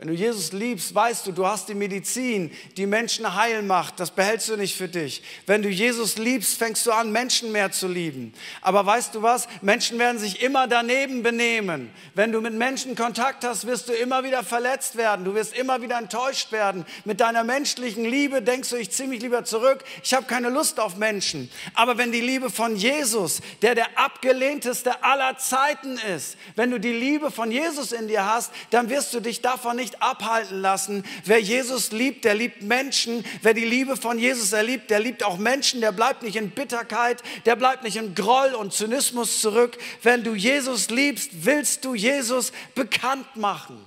Wenn 0.00 0.08
du 0.08 0.14
Jesus 0.14 0.52
liebst, 0.52 0.94
weißt 0.94 1.26
du, 1.26 1.32
du 1.32 1.46
hast 1.46 1.68
die 1.68 1.74
Medizin, 1.74 2.50
die 2.78 2.86
Menschen 2.86 3.34
heil 3.34 3.60
macht. 3.60 4.00
Das 4.00 4.10
behältst 4.10 4.48
du 4.48 4.56
nicht 4.56 4.74
für 4.74 4.88
dich. 4.88 5.22
Wenn 5.44 5.60
du 5.60 5.68
Jesus 5.68 6.16
liebst, 6.16 6.56
fängst 6.56 6.86
du 6.86 6.92
an, 6.92 7.12
Menschen 7.12 7.52
mehr 7.52 7.70
zu 7.70 7.86
lieben. 7.86 8.32
Aber 8.62 8.86
weißt 8.86 9.14
du 9.14 9.20
was? 9.20 9.46
Menschen 9.60 9.98
werden 9.98 10.18
sich 10.18 10.40
immer 10.40 10.66
daneben 10.68 11.22
benehmen. 11.22 11.90
Wenn 12.14 12.32
du 12.32 12.40
mit 12.40 12.54
Menschen 12.54 12.94
Kontakt 12.94 13.44
hast, 13.44 13.66
wirst 13.66 13.90
du 13.90 13.92
immer 13.92 14.24
wieder 14.24 14.42
verletzt 14.42 14.96
werden. 14.96 15.26
Du 15.26 15.34
wirst 15.34 15.54
immer 15.54 15.82
wieder 15.82 15.98
enttäuscht 15.98 16.50
werden. 16.50 16.86
Mit 17.04 17.20
deiner 17.20 17.44
menschlichen 17.44 18.06
Liebe 18.06 18.40
denkst 18.40 18.70
du, 18.70 18.76
ich 18.76 18.90
ziehe 18.90 19.06
mich 19.06 19.20
lieber 19.20 19.44
zurück. 19.44 19.84
Ich 20.02 20.14
habe 20.14 20.24
keine 20.24 20.48
Lust 20.48 20.80
auf 20.80 20.96
Menschen. 20.96 21.50
Aber 21.74 21.98
wenn 21.98 22.10
die 22.10 22.22
Liebe 22.22 22.48
von 22.48 22.74
Jesus, 22.74 23.42
der 23.60 23.74
der 23.74 23.98
abgelehnteste 23.98 25.04
aller 25.04 25.36
Zeiten 25.36 25.98
ist, 26.16 26.38
wenn 26.56 26.70
du 26.70 26.80
die 26.80 26.94
Liebe 26.94 27.30
von 27.30 27.52
Jesus 27.52 27.92
in 27.92 28.08
dir 28.08 28.24
hast, 28.24 28.50
dann 28.70 28.88
wirst 28.88 29.12
du 29.12 29.20
dich 29.20 29.42
davon 29.42 29.76
nicht 29.76 29.89
nicht 29.90 30.02
abhalten 30.02 30.60
lassen. 30.60 31.04
Wer 31.24 31.40
Jesus 31.40 31.92
liebt, 31.92 32.24
der 32.24 32.34
liebt 32.34 32.62
Menschen. 32.62 33.24
Wer 33.42 33.54
die 33.54 33.64
Liebe 33.64 33.96
von 33.96 34.18
Jesus 34.18 34.52
erliebt, 34.52 34.90
der 34.90 35.00
liebt 35.00 35.22
auch 35.22 35.38
Menschen. 35.38 35.80
Der 35.80 35.92
bleibt 35.92 36.22
nicht 36.22 36.36
in 36.36 36.50
Bitterkeit, 36.50 37.22
der 37.46 37.56
bleibt 37.56 37.82
nicht 37.82 37.96
in 37.96 38.14
Groll 38.14 38.54
und 38.54 38.72
Zynismus 38.72 39.40
zurück. 39.40 39.76
Wenn 40.02 40.22
du 40.24 40.34
Jesus 40.34 40.90
liebst, 40.90 41.44
willst 41.44 41.84
du 41.84 41.94
Jesus 41.94 42.52
bekannt 42.74 43.36
machen. 43.36 43.84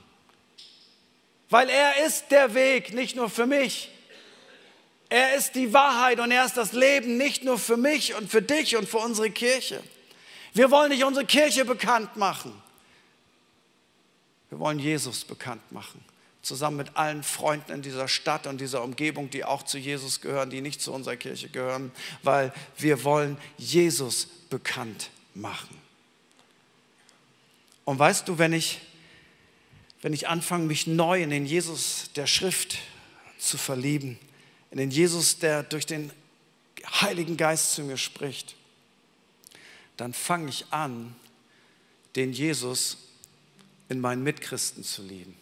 Weil 1.49 1.69
er 1.69 2.05
ist 2.05 2.31
der 2.31 2.53
Weg, 2.53 2.93
nicht 2.93 3.15
nur 3.15 3.29
für 3.29 3.45
mich. 3.45 3.89
Er 5.09 5.35
ist 5.35 5.53
die 5.53 5.73
Wahrheit 5.73 6.19
und 6.19 6.31
er 6.31 6.45
ist 6.45 6.57
das 6.57 6.73
Leben, 6.73 7.17
nicht 7.17 7.43
nur 7.43 7.59
für 7.59 7.77
mich 7.77 8.15
und 8.15 8.31
für 8.31 8.41
dich 8.41 8.75
und 8.75 8.89
für 8.89 8.97
unsere 8.97 9.29
Kirche. 9.29 9.81
Wir 10.53 10.71
wollen 10.71 10.89
nicht 10.89 11.03
unsere 11.03 11.25
Kirche 11.25 11.65
bekannt 11.65 12.15
machen. 12.15 12.62
Wir 14.53 14.59
wollen 14.59 14.77
Jesus 14.77 15.25
bekannt 15.25 15.71
machen. 15.71 15.99
Zusammen 16.43 16.77
mit 16.77 16.95
allen 16.95 17.23
Freunden 17.23 17.71
in 17.71 17.81
dieser 17.81 18.07
Stadt 18.07 18.45
und 18.45 18.61
dieser 18.61 18.83
Umgebung, 18.83 19.31
die 19.31 19.43
auch 19.43 19.63
zu 19.63 19.79
Jesus 19.79 20.21
gehören, 20.21 20.51
die 20.51 20.61
nicht 20.61 20.79
zu 20.79 20.93
unserer 20.93 21.15
Kirche 21.15 21.49
gehören, 21.49 21.91
weil 22.21 22.53
wir 22.77 23.03
wollen 23.03 23.39
Jesus 23.57 24.27
bekannt 24.51 25.09
machen. 25.33 25.75
Und 27.83 27.97
weißt 27.97 28.27
du, 28.27 28.37
wenn 28.37 28.53
ich, 28.53 28.79
wenn 30.03 30.13
ich 30.13 30.27
anfange, 30.27 30.67
mich 30.67 30.85
neu 30.85 31.23
in 31.23 31.31
den 31.31 31.47
Jesus 31.47 32.11
der 32.15 32.27
Schrift 32.27 32.77
zu 33.39 33.57
verlieben, 33.57 34.19
in 34.69 34.77
den 34.77 34.91
Jesus, 34.91 35.39
der 35.39 35.63
durch 35.63 35.87
den 35.87 36.11
Heiligen 37.01 37.37
Geist 37.37 37.73
zu 37.73 37.81
mir 37.81 37.97
spricht, 37.97 38.53
dann 39.97 40.13
fange 40.13 40.49
ich 40.49 40.67
an, 40.69 41.15
den 42.15 42.33
Jesus 42.33 43.02
in 43.89 44.00
meinen 44.00 44.24
Mitchristen 44.24 44.84
zu 44.84 45.04
lieben. 45.04 45.36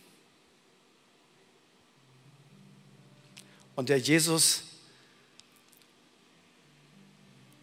Und 3.75 3.89
der 3.89 3.97
Jesus 3.97 4.63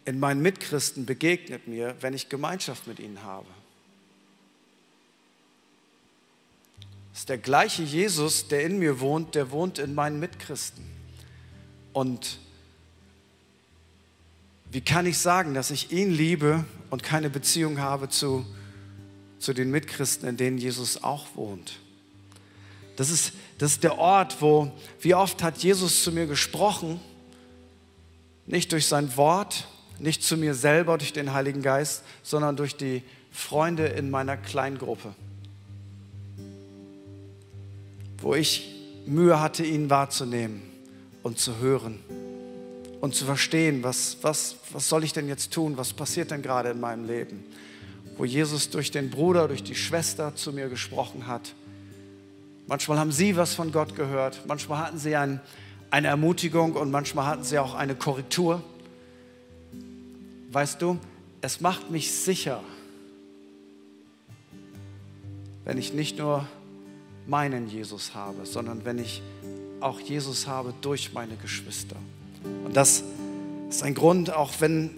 in 0.05 0.19
meinen 0.19 0.41
Mitchristen 0.41 1.05
begegnet 1.05 1.67
mir, 1.67 1.95
wenn 2.01 2.13
ich 2.13 2.29
Gemeinschaft 2.29 2.87
mit 2.87 2.99
ihnen 2.99 3.21
habe. 3.23 3.47
Es 7.13 7.19
ist 7.19 7.29
der 7.29 7.37
gleiche 7.37 7.83
Jesus, 7.83 8.47
der 8.47 8.63
in 8.63 8.79
mir 8.79 8.99
wohnt, 8.99 9.35
der 9.35 9.51
wohnt 9.51 9.77
in 9.77 9.93
meinen 9.93 10.19
Mitchristen. 10.19 10.83
Und 11.93 12.39
wie 14.71 14.81
kann 14.81 15.05
ich 15.05 15.17
sagen, 15.17 15.53
dass 15.53 15.69
ich 15.69 15.91
ihn 15.91 16.11
liebe 16.11 16.63
und 16.89 17.03
keine 17.03 17.29
Beziehung 17.29 17.79
habe 17.79 18.09
zu, 18.09 18.45
zu 19.39 19.53
den 19.53 19.71
Mitchristen, 19.71 20.27
in 20.27 20.37
denen 20.37 20.57
Jesus 20.57 21.03
auch 21.03 21.27
wohnt? 21.35 21.79
Das 22.95 23.09
ist, 23.09 23.33
das 23.57 23.71
ist 23.71 23.83
der 23.83 23.97
Ort, 23.97 24.41
wo, 24.41 24.71
wie 24.99 25.15
oft 25.15 25.41
hat 25.41 25.57
Jesus 25.59 26.03
zu 26.03 26.11
mir 26.11 26.27
gesprochen, 26.27 26.99
nicht 28.45 28.71
durch 28.71 28.87
sein 28.87 29.15
Wort, 29.15 29.67
nicht 29.99 30.23
zu 30.23 30.37
mir 30.37 30.53
selber 30.53 30.97
durch 30.97 31.13
den 31.13 31.33
Heiligen 31.33 31.61
Geist, 31.61 32.03
sondern 32.23 32.55
durch 32.55 32.75
die 32.75 33.03
Freunde 33.31 33.85
in 33.85 34.09
meiner 34.09 34.37
Kleingruppe, 34.37 35.13
wo 38.17 38.35
ich 38.35 38.75
Mühe 39.05 39.39
hatte, 39.39 39.63
ihn 39.63 39.89
wahrzunehmen 39.89 40.61
und 41.23 41.39
zu 41.39 41.57
hören 41.57 41.99
und 43.01 43.15
zu 43.15 43.25
verstehen, 43.25 43.83
was, 43.83 44.17
was, 44.21 44.55
was 44.71 44.89
soll 44.89 45.03
ich 45.03 45.13
denn 45.13 45.27
jetzt 45.27 45.51
tun, 45.51 45.77
was 45.77 45.93
passiert 45.93 46.31
denn 46.31 46.41
gerade 46.41 46.69
in 46.69 46.79
meinem 46.79 47.05
Leben, 47.05 47.45
wo 48.19 48.25
Jesus 48.25 48.69
durch 48.69 48.91
den 48.91 49.09
Bruder, 49.09 49.47
durch 49.47 49.63
die 49.63 49.75
Schwester 49.75 50.35
zu 50.35 50.51
mir 50.51 50.67
gesprochen 50.67 51.25
hat. 51.25 51.55
Manchmal 52.67 52.99
haben 52.99 53.13
sie 53.13 53.37
was 53.37 53.55
von 53.55 53.71
Gott 53.71 53.95
gehört, 53.95 54.41
manchmal 54.45 54.79
hatten 54.79 54.99
sie 54.99 55.15
ein, 55.15 55.39
eine 55.89 56.09
Ermutigung 56.09 56.73
und 56.73 56.91
manchmal 56.91 57.25
hatten 57.27 57.45
sie 57.45 57.57
auch 57.59 57.75
eine 57.75 57.95
Korrektur. 57.95 58.61
Weißt 60.51 60.81
du, 60.81 60.99
es 61.39 61.61
macht 61.61 61.91
mich 61.91 62.11
sicher, 62.11 62.61
wenn 65.63 65.77
ich 65.77 65.93
nicht 65.93 66.17
nur 66.17 66.45
meinen 67.25 67.69
Jesus 67.69 68.15
habe, 68.15 68.45
sondern 68.45 68.83
wenn 68.83 68.99
ich 68.99 69.21
auch 69.79 70.01
Jesus 70.01 70.45
habe 70.45 70.73
durch 70.81 71.13
meine 71.13 71.37
Geschwister. 71.37 71.95
Und 72.65 72.75
das 72.75 73.01
ist 73.69 73.81
ein 73.81 73.95
Grund, 73.95 74.33
auch 74.33 74.51
wenn 74.59 74.89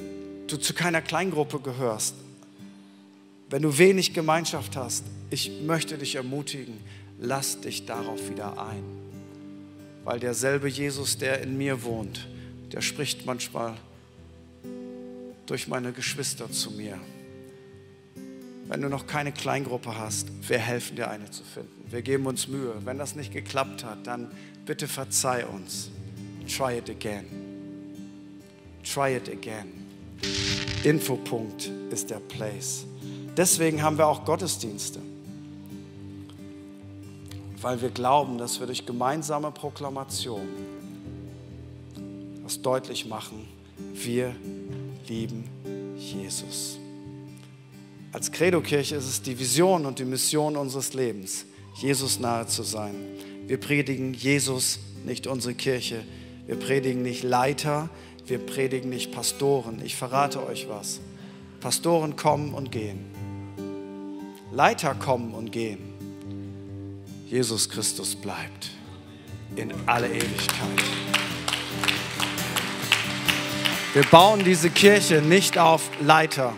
du 0.47 0.57
zu 0.57 0.73
keiner 0.73 1.03
Kleingruppe 1.03 1.59
gehörst, 1.59 2.15
wenn 3.51 3.61
du 3.61 3.77
wenig 3.77 4.13
Gemeinschaft 4.13 4.77
hast, 4.77 5.03
ich 5.29 5.61
möchte 5.65 5.97
dich 5.97 6.15
ermutigen, 6.15 6.77
lass 7.19 7.59
dich 7.59 7.85
darauf 7.85 8.29
wieder 8.29 8.57
ein. 8.65 8.83
Weil 10.05 10.19
derselbe 10.19 10.69
Jesus, 10.69 11.17
der 11.17 11.41
in 11.41 11.57
mir 11.57 11.83
wohnt, 11.83 12.27
der 12.71 12.81
spricht 12.81 13.25
manchmal 13.25 13.75
durch 15.45 15.67
meine 15.67 15.91
Geschwister 15.91 16.49
zu 16.49 16.71
mir. 16.71 16.97
Wenn 18.67 18.81
du 18.81 18.87
noch 18.87 19.05
keine 19.05 19.33
Kleingruppe 19.33 19.97
hast, 19.97 20.29
wir 20.47 20.57
helfen 20.57 20.95
dir 20.95 21.09
eine 21.09 21.29
zu 21.29 21.43
finden. 21.43 21.91
Wir 21.91 22.01
geben 22.01 22.25
uns 22.27 22.47
Mühe. 22.47 22.73
Wenn 22.85 22.97
das 22.97 23.15
nicht 23.15 23.33
geklappt 23.33 23.83
hat, 23.83 24.07
dann 24.07 24.31
bitte 24.65 24.87
verzeih 24.87 25.45
uns. 25.45 25.91
Try 26.47 26.77
it 26.77 26.89
again. 26.89 27.25
Try 28.81 29.17
it 29.17 29.27
again. 29.27 29.67
Infopunkt 30.85 31.69
ist 31.91 32.09
der 32.09 32.21
Place. 32.21 32.85
Deswegen 33.41 33.81
haben 33.81 33.97
wir 33.97 34.05
auch 34.05 34.23
Gottesdienste. 34.23 34.99
Weil 37.59 37.81
wir 37.81 37.89
glauben, 37.89 38.37
dass 38.37 38.59
wir 38.59 38.67
durch 38.67 38.85
gemeinsame 38.85 39.49
Proklamation 39.49 40.47
das 42.43 42.61
deutlich 42.61 43.07
machen, 43.07 43.47
wir 43.95 44.35
lieben 45.07 45.49
Jesus. 45.97 46.77
Als 48.11 48.31
Credo-Kirche 48.31 48.97
ist 48.97 49.09
es 49.09 49.23
die 49.23 49.39
Vision 49.39 49.87
und 49.87 49.97
die 49.97 50.05
Mission 50.05 50.55
unseres 50.55 50.93
Lebens, 50.93 51.45
Jesus 51.73 52.19
nahe 52.19 52.45
zu 52.45 52.61
sein. 52.61 52.93
Wir 53.47 53.59
predigen 53.59 54.13
Jesus, 54.13 54.77
nicht 55.03 55.25
unsere 55.25 55.55
Kirche. 55.55 56.03
Wir 56.45 56.57
predigen 56.57 57.01
nicht 57.01 57.23
Leiter, 57.23 57.89
wir 58.27 58.37
predigen 58.37 58.91
nicht 58.91 59.11
Pastoren. 59.11 59.81
Ich 59.83 59.95
verrate 59.95 60.45
euch 60.45 60.69
was. 60.69 60.99
Pastoren 61.59 62.15
kommen 62.15 62.53
und 62.53 62.71
gehen. 62.71 63.10
Leiter 64.53 64.95
kommen 64.95 65.33
und 65.33 65.53
gehen. 65.53 65.79
Jesus 67.29 67.69
Christus 67.69 68.15
bleibt 68.17 68.71
in 69.55 69.73
alle 69.85 70.09
Ewigkeit. 70.09 70.83
Wir 73.93 74.03
bauen 74.03 74.43
diese 74.43 74.69
Kirche 74.69 75.21
nicht 75.21 75.57
auf 75.57 75.89
Leiter, 76.01 76.51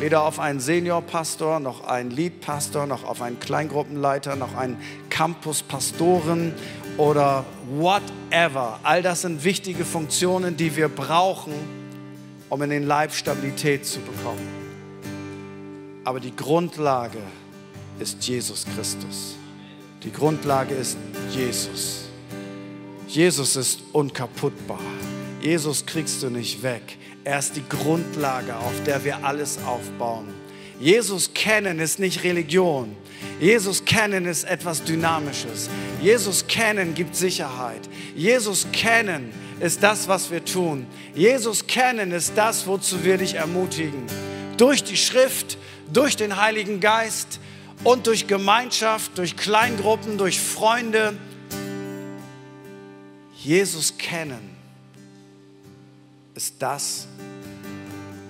weder 0.00 0.22
auf 0.24 0.40
einen 0.40 0.58
Seniorpastor, 0.58 1.60
noch 1.60 1.86
einen 1.86 2.10
Leadpastor, 2.10 2.86
noch 2.86 3.04
auf 3.04 3.20
einen 3.20 3.38
Kleingruppenleiter, 3.38 4.36
noch 4.36 4.54
einen 4.54 4.78
Campuspastoren 5.10 6.54
oder 6.96 7.44
whatever. 7.76 8.80
All 8.84 9.02
das 9.02 9.20
sind 9.20 9.44
wichtige 9.44 9.84
Funktionen, 9.84 10.56
die 10.56 10.76
wir 10.76 10.88
brauchen, 10.88 11.52
um 12.48 12.62
in 12.62 12.70
den 12.70 12.86
Leib 12.86 13.12
Stabilität 13.12 13.84
zu 13.84 14.00
bekommen. 14.00 14.63
Aber 16.04 16.20
die 16.20 16.34
Grundlage 16.36 17.18
ist 17.98 18.22
Jesus 18.26 18.66
Christus. 18.74 19.36
Die 20.02 20.12
Grundlage 20.12 20.74
ist 20.74 20.98
Jesus. 21.30 22.04
Jesus 23.08 23.56
ist 23.56 23.80
unkaputtbar. 23.92 24.80
Jesus 25.40 25.84
kriegst 25.86 26.22
du 26.22 26.28
nicht 26.28 26.62
weg. 26.62 26.98
Er 27.24 27.38
ist 27.38 27.56
die 27.56 27.64
Grundlage, 27.68 28.54
auf 28.54 28.82
der 28.84 29.02
wir 29.02 29.24
alles 29.24 29.58
aufbauen. 29.64 30.28
Jesus 30.78 31.32
kennen 31.32 31.78
ist 31.78 31.98
nicht 31.98 32.22
Religion. 32.22 32.94
Jesus 33.40 33.84
kennen 33.84 34.26
ist 34.26 34.44
etwas 34.44 34.82
Dynamisches. 34.84 35.70
Jesus 36.02 36.46
kennen 36.46 36.94
gibt 36.94 37.16
Sicherheit. 37.16 37.80
Jesus 38.14 38.66
kennen 38.72 39.32
ist 39.60 39.82
das, 39.82 40.08
was 40.08 40.30
wir 40.30 40.44
tun. 40.44 40.86
Jesus 41.14 41.66
kennen 41.66 42.12
ist 42.12 42.32
das, 42.36 42.66
wozu 42.66 43.04
wir 43.04 43.16
dich 43.16 43.34
ermutigen. 43.34 44.04
Durch 44.56 44.84
die 44.84 44.96
Schrift, 44.96 45.56
durch 45.92 46.16
den 46.16 46.36
Heiligen 46.36 46.80
Geist 46.80 47.40
und 47.82 48.06
durch 48.06 48.26
Gemeinschaft, 48.26 49.18
durch 49.18 49.36
Kleingruppen, 49.36 50.18
durch 50.18 50.40
Freunde. 50.40 51.16
Jesus 53.42 53.98
kennen 53.98 54.54
ist 56.34 56.56
das, 56.60 57.06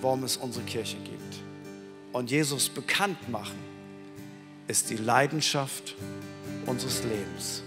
warum 0.01 0.23
es 0.23 0.37
unsere 0.37 0.63
Kirche 0.65 0.97
gibt. 0.97 1.15
Und 2.11 2.31
Jesus 2.31 2.69
bekannt 2.69 3.29
machen 3.29 3.57
ist 4.67 4.89
die 4.89 4.97
Leidenschaft 4.97 5.95
unseres 6.65 7.03
Lebens. 7.03 7.61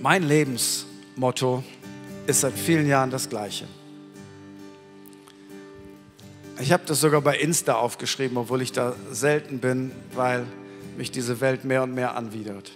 Mein 0.00 0.22
Lebensmotto 0.22 1.62
ist 2.26 2.40
seit 2.40 2.54
vielen 2.54 2.86
Jahren 2.86 3.10
das 3.10 3.28
gleiche. 3.28 3.66
Ich 6.60 6.72
habe 6.72 6.82
das 6.86 7.00
sogar 7.00 7.22
bei 7.22 7.38
Insta 7.38 7.74
aufgeschrieben, 7.74 8.36
obwohl 8.36 8.60
ich 8.60 8.72
da 8.72 8.94
selten 9.10 9.60
bin, 9.60 9.92
weil 10.14 10.44
mich 10.98 11.10
diese 11.10 11.40
Welt 11.40 11.64
mehr 11.64 11.82
und 11.82 11.94
mehr 11.94 12.16
anwidert. 12.16 12.70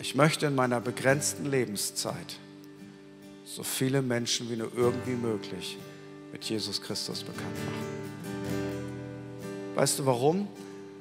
Ich 0.00 0.14
möchte 0.14 0.46
in 0.46 0.54
meiner 0.54 0.80
begrenzten 0.80 1.50
Lebenszeit 1.50 2.38
so 3.44 3.64
viele 3.64 4.00
Menschen 4.00 4.48
wie 4.50 4.56
nur 4.56 4.70
irgendwie 4.76 5.16
möglich 5.16 5.76
mit 6.30 6.44
Jesus 6.44 6.80
Christus 6.80 7.24
bekannt 7.24 7.56
machen. 7.66 8.04
Weißt 9.74 9.98
du 9.98 10.06
warum? 10.06 10.46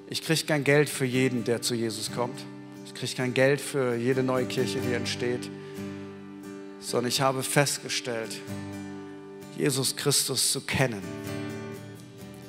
Ich 0.10 0.24
kriege 0.24 0.46
kein 0.46 0.64
Geld 0.64 0.90
für 0.90 1.06
jeden, 1.06 1.44
der 1.44 1.62
zu 1.62 1.76
Jesus 1.76 2.12
kommt. 2.12 2.40
Ich 2.86 2.94
kriege 2.96 3.14
kein 3.14 3.34
Geld 3.34 3.62
für 3.62 3.96
jede 3.96 4.24
neue 4.24 4.46
Kirche, 4.46 4.80
die 4.80 4.94
entsteht, 4.94 5.50
sondern 6.80 7.10
ich 7.10 7.22
habe 7.22 7.44
festgestellt, 7.44 8.40
Jesus 9.58 9.96
Christus 9.96 10.52
zu 10.52 10.62
kennen, 10.62 11.02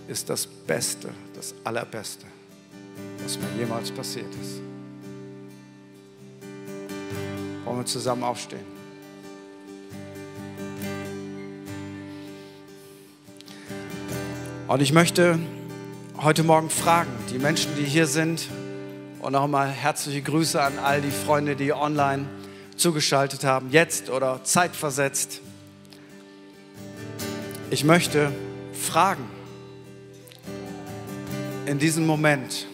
ist 0.08 0.28
das 0.28 0.46
Beste, 0.46 1.10
das 1.34 1.54
Allerbeste, 1.64 2.26
was 3.22 3.38
mir 3.38 3.48
jemals 3.58 3.90
passiert 3.90 4.32
ist. 4.42 4.60
Wollen 7.64 7.78
wir 7.78 7.86
zusammen 7.86 8.22
aufstehen? 8.22 8.74
Und 14.66 14.80
ich 14.80 14.92
möchte 14.92 15.38
heute 16.16 16.42
Morgen 16.42 16.70
fragen, 16.70 17.10
die 17.30 17.38
Menschen, 17.38 17.76
die 17.76 17.84
hier 17.84 18.06
sind 18.06 18.48
Und 19.24 19.32
nochmal 19.32 19.70
herzliche 19.70 20.20
Grüße 20.20 20.60
an 20.62 20.78
all 20.78 21.00
die 21.00 21.10
Freunde, 21.10 21.56
die 21.56 21.72
online 21.72 22.26
zugeschaltet 22.76 23.42
haben, 23.42 23.70
jetzt 23.70 24.10
oder 24.10 24.44
zeitversetzt. 24.44 25.40
Ich 27.70 27.82
möchte 27.82 28.32
fragen, 28.72 29.24
in 31.66 31.78
diesem 31.78 32.06
Moment, 32.06 32.66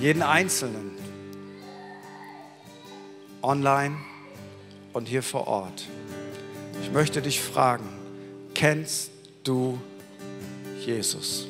jeden 0.00 0.22
Einzelnen, 0.22 0.92
online 3.42 3.96
und 4.92 5.08
hier 5.08 5.22
vor 5.22 5.46
Ort. 5.46 5.86
Ich 6.82 6.92
möchte 6.92 7.20
dich 7.20 7.40
fragen, 7.40 7.88
kennst 8.54 9.10
du 9.44 9.78
Jesus? 10.86 11.46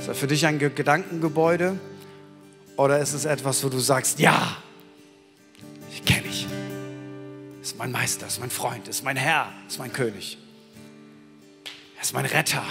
Ist 0.00 0.08
er 0.08 0.14
für 0.14 0.26
dich 0.26 0.46
ein 0.46 0.58
Gedankengebäude 0.58 1.78
oder 2.76 2.98
ist 2.98 3.12
es 3.12 3.24
etwas, 3.24 3.64
wo 3.64 3.68
du 3.68 3.78
sagst, 3.78 4.18
ja, 4.18 4.56
Mein 7.78 7.92
Meister, 7.92 8.26
ist 8.26 8.40
mein 8.40 8.48
Freund, 8.48 8.88
ist 8.88 9.04
mein 9.04 9.16
Herr, 9.16 9.52
ist 9.68 9.78
mein 9.78 9.92
König. 9.92 10.38
Er 11.96 12.02
ist 12.02 12.14
mein 12.14 12.24
Retter. 12.24 12.62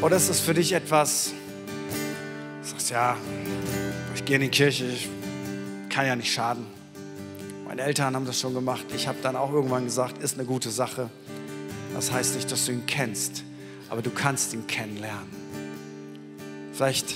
Oder 0.00 0.16
ist 0.16 0.28
es 0.28 0.40
für 0.40 0.52
dich 0.52 0.72
etwas, 0.72 1.32
du 2.62 2.68
sagst, 2.68 2.90
ja, 2.90 3.16
ich 4.16 4.24
gehe 4.24 4.34
in 4.34 4.42
die 4.42 4.48
Kirche, 4.48 4.84
ich 4.86 5.08
kann 5.90 6.06
ja 6.06 6.16
nicht 6.16 6.32
schaden. 6.32 6.66
Meine 7.68 7.82
Eltern 7.82 8.16
haben 8.16 8.26
das 8.26 8.40
schon 8.40 8.52
gemacht. 8.52 8.84
Ich 8.96 9.06
habe 9.06 9.18
dann 9.22 9.36
auch 9.36 9.52
irgendwann 9.52 9.84
gesagt, 9.84 10.20
ist 10.20 10.34
eine 10.34 10.44
gute 10.44 10.70
Sache. 10.70 11.08
Das 11.94 12.10
heißt 12.10 12.34
nicht, 12.34 12.50
dass 12.50 12.66
du 12.66 12.72
ihn 12.72 12.84
kennst, 12.86 13.44
aber 13.90 14.02
du 14.02 14.10
kannst 14.10 14.54
ihn 14.54 14.66
kennenlernen. 14.66 15.30
Vielleicht 16.72 17.14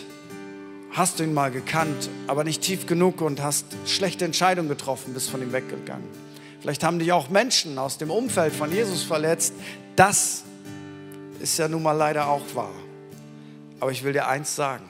hast 0.97 1.19
du 1.19 1.25
ihn 1.25 1.35
mal 1.35 1.51
gekannt, 1.51 2.09
aber 2.27 2.43
nicht 2.43 2.63
tief 2.63 2.87
genug 2.87 3.21
und 3.21 3.43
hast 3.43 3.67
schlechte 3.85 4.25
Entscheidungen 4.25 4.71
getroffen, 4.71 5.13
bist 5.13 5.29
von 5.29 5.43
ihm 5.43 5.53
weggegangen. 5.53 6.09
Vielleicht 6.61 6.83
haben 6.83 6.99
dich 6.99 7.13
auch 7.13 7.29
Menschen 7.29 7.79
aus 7.79 7.99
dem 7.99 8.11
Umfeld 8.11 8.55
von 8.55 8.73
Jesus 8.73 9.03
verletzt. 9.03 9.53
Das 9.95 10.43
ist 11.39 11.59
ja 11.59 11.69
nun 11.69 11.83
mal 11.83 11.93
leider 11.93 12.29
auch 12.29 12.43
wahr. 12.55 12.73
Aber 13.79 13.93
ich 13.93 14.03
will 14.05 14.15
dir 14.15 14.27
eins 14.27 14.57
sagen. 14.57 14.85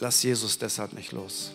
Lass 0.00 0.22
Jesus 0.22 0.58
deshalb 0.58 0.92
nicht 0.92 1.12
los. 1.12 1.52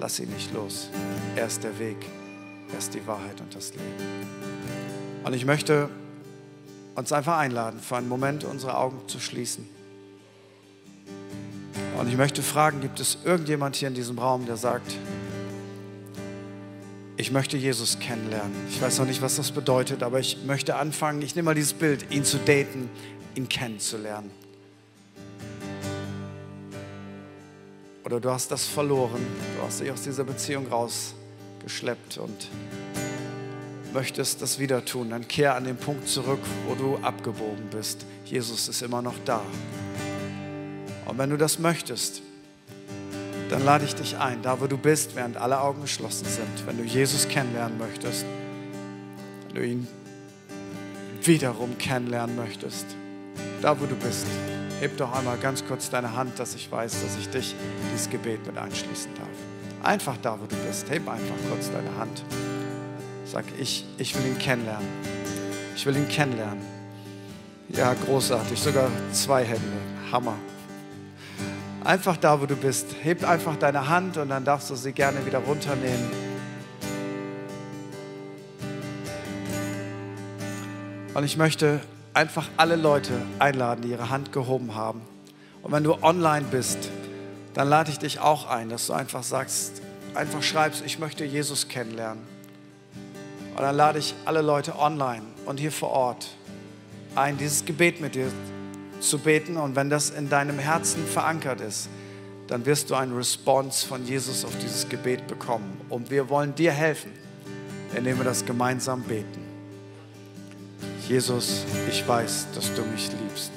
Lass 0.00 0.18
ihn 0.18 0.30
nicht 0.30 0.52
los. 0.52 0.88
Er 1.36 1.46
ist 1.46 1.62
der 1.62 1.78
Weg, 1.78 1.96
er 2.72 2.78
ist 2.78 2.92
die 2.92 3.06
Wahrheit 3.06 3.40
und 3.40 3.54
das 3.54 3.70
Leben. 3.70 4.81
Und 5.24 5.34
ich 5.34 5.44
möchte 5.44 5.88
uns 6.94 7.12
einfach 7.12 7.38
einladen, 7.38 7.80
für 7.80 7.96
einen 7.96 8.08
Moment 8.08 8.44
unsere 8.44 8.76
Augen 8.76 9.00
zu 9.06 9.20
schließen. 9.20 9.68
Und 11.98 12.08
ich 12.08 12.16
möchte 12.16 12.42
fragen, 12.42 12.80
gibt 12.80 13.00
es 13.00 13.18
irgendjemand 13.24 13.76
hier 13.76 13.88
in 13.88 13.94
diesem 13.94 14.18
Raum, 14.18 14.46
der 14.46 14.56
sagt, 14.56 14.96
ich 17.16 17.30
möchte 17.30 17.56
Jesus 17.56 17.98
kennenlernen. 18.00 18.52
Ich 18.68 18.82
weiß 18.82 18.98
noch 18.98 19.06
nicht, 19.06 19.22
was 19.22 19.36
das 19.36 19.52
bedeutet, 19.52 20.02
aber 20.02 20.18
ich 20.18 20.38
möchte 20.44 20.76
anfangen, 20.76 21.22
ich 21.22 21.36
nehme 21.36 21.46
mal 21.46 21.54
dieses 21.54 21.74
Bild, 21.74 22.06
ihn 22.10 22.24
zu 22.24 22.38
daten, 22.38 22.90
ihn 23.36 23.48
kennenzulernen. 23.48 24.30
Oder 28.04 28.18
du 28.18 28.30
hast 28.30 28.50
das 28.50 28.66
verloren, 28.66 29.24
du 29.56 29.62
hast 29.64 29.80
dich 29.80 29.90
aus 29.90 30.02
dieser 30.02 30.24
Beziehung 30.24 30.66
rausgeschleppt 30.66 32.18
und 32.18 32.48
möchtest 33.92 34.42
das 34.42 34.58
wieder 34.58 34.84
tun, 34.84 35.10
dann 35.10 35.26
kehr 35.28 35.54
an 35.54 35.64
den 35.64 35.76
Punkt 35.76 36.08
zurück, 36.08 36.40
wo 36.66 36.74
du 36.74 36.96
abgebogen 36.98 37.70
bist. 37.70 38.04
Jesus 38.24 38.68
ist 38.68 38.82
immer 38.82 39.02
noch 39.02 39.16
da. 39.24 39.42
Und 41.06 41.18
wenn 41.18 41.30
du 41.30 41.36
das 41.36 41.58
möchtest, 41.58 42.22
dann 43.50 43.64
lade 43.64 43.84
ich 43.84 43.94
dich 43.94 44.16
ein, 44.16 44.40
da 44.42 44.60
wo 44.60 44.66
du 44.66 44.78
bist, 44.78 45.14
während 45.14 45.36
alle 45.36 45.60
Augen 45.60 45.82
geschlossen 45.82 46.26
sind, 46.26 46.66
wenn 46.66 46.78
du 46.78 46.84
Jesus 46.84 47.28
kennenlernen 47.28 47.76
möchtest, 47.76 48.24
wenn 49.48 49.54
du 49.54 49.66
ihn 49.66 49.88
wiederum 51.22 51.76
kennenlernen 51.76 52.34
möchtest, 52.34 52.86
da 53.60 53.78
wo 53.78 53.84
du 53.84 53.94
bist, 53.96 54.26
heb 54.80 54.96
doch 54.96 55.12
einmal 55.12 55.36
ganz 55.36 55.64
kurz 55.66 55.90
deine 55.90 56.16
Hand, 56.16 56.38
dass 56.38 56.54
ich 56.54 56.72
weiß, 56.72 57.02
dass 57.02 57.16
ich 57.18 57.28
dich 57.28 57.52
in 57.52 57.92
dieses 57.92 58.08
Gebet 58.08 58.46
mit 58.46 58.56
einschließen 58.56 59.14
darf. 59.14 59.28
Einfach 59.82 60.16
da, 60.22 60.38
wo 60.40 60.46
du 60.46 60.56
bist, 60.66 60.90
heb 60.90 61.06
einfach 61.08 61.36
kurz 61.50 61.70
deine 61.70 61.94
Hand. 61.98 62.24
Sag, 63.32 63.46
ich, 63.58 63.86
ich 63.96 64.14
will 64.14 64.26
ihn 64.26 64.38
kennenlernen. 64.38 64.86
Ich 65.74 65.86
will 65.86 65.96
ihn 65.96 66.06
kennenlernen. 66.06 66.60
Ja, 67.70 67.94
großartig. 67.94 68.60
Sogar 68.60 68.90
zwei 69.10 69.42
Hände. 69.42 69.62
Hammer. 70.12 70.36
Einfach 71.82 72.18
da, 72.18 72.42
wo 72.42 72.44
du 72.44 72.56
bist. 72.56 72.88
Heb 73.02 73.26
einfach 73.26 73.56
deine 73.56 73.88
Hand 73.88 74.18
und 74.18 74.28
dann 74.28 74.44
darfst 74.44 74.68
du 74.68 74.74
sie 74.74 74.92
gerne 74.92 75.24
wieder 75.24 75.38
runternehmen. 75.38 76.10
Und 81.14 81.24
ich 81.24 81.38
möchte 81.38 81.80
einfach 82.12 82.50
alle 82.58 82.76
Leute 82.76 83.14
einladen, 83.38 83.80
die 83.80 83.88
ihre 83.92 84.10
Hand 84.10 84.32
gehoben 84.32 84.74
haben. 84.74 85.00
Und 85.62 85.72
wenn 85.72 85.84
du 85.84 85.94
online 86.02 86.44
bist, 86.50 86.90
dann 87.54 87.70
lade 87.70 87.90
ich 87.90 87.98
dich 87.98 88.20
auch 88.20 88.46
ein, 88.46 88.68
dass 88.68 88.88
du 88.88 88.92
einfach 88.92 89.22
sagst, 89.22 89.80
einfach 90.14 90.42
schreibst, 90.42 90.82
ich 90.84 90.98
möchte 90.98 91.24
Jesus 91.24 91.68
kennenlernen. 91.68 92.31
Und 93.54 93.62
dann 93.62 93.76
lade 93.76 93.98
ich 93.98 94.14
alle 94.24 94.42
Leute 94.42 94.78
online 94.78 95.22
und 95.44 95.60
hier 95.60 95.72
vor 95.72 95.90
Ort 95.90 96.28
ein, 97.14 97.36
dieses 97.36 97.64
Gebet 97.64 98.00
mit 98.00 98.14
dir 98.14 98.28
zu 99.00 99.18
beten. 99.18 99.56
Und 99.56 99.76
wenn 99.76 99.90
das 99.90 100.10
in 100.10 100.28
deinem 100.28 100.58
Herzen 100.58 101.06
verankert 101.06 101.60
ist, 101.60 101.88
dann 102.48 102.64
wirst 102.66 102.90
du 102.90 102.94
einen 102.94 103.14
Response 103.14 103.86
von 103.86 104.04
Jesus 104.06 104.44
auf 104.44 104.56
dieses 104.58 104.88
Gebet 104.88 105.26
bekommen. 105.26 105.80
Und 105.88 106.10
wir 106.10 106.28
wollen 106.28 106.54
dir 106.54 106.72
helfen, 106.72 107.12
indem 107.94 108.18
wir 108.18 108.24
das 108.24 108.44
gemeinsam 108.44 109.02
beten. 109.02 109.40
Jesus, 111.08 111.64
ich 111.88 112.06
weiß, 112.06 112.48
dass 112.54 112.74
du 112.74 112.82
mich 112.82 113.10
liebst. 113.10 113.50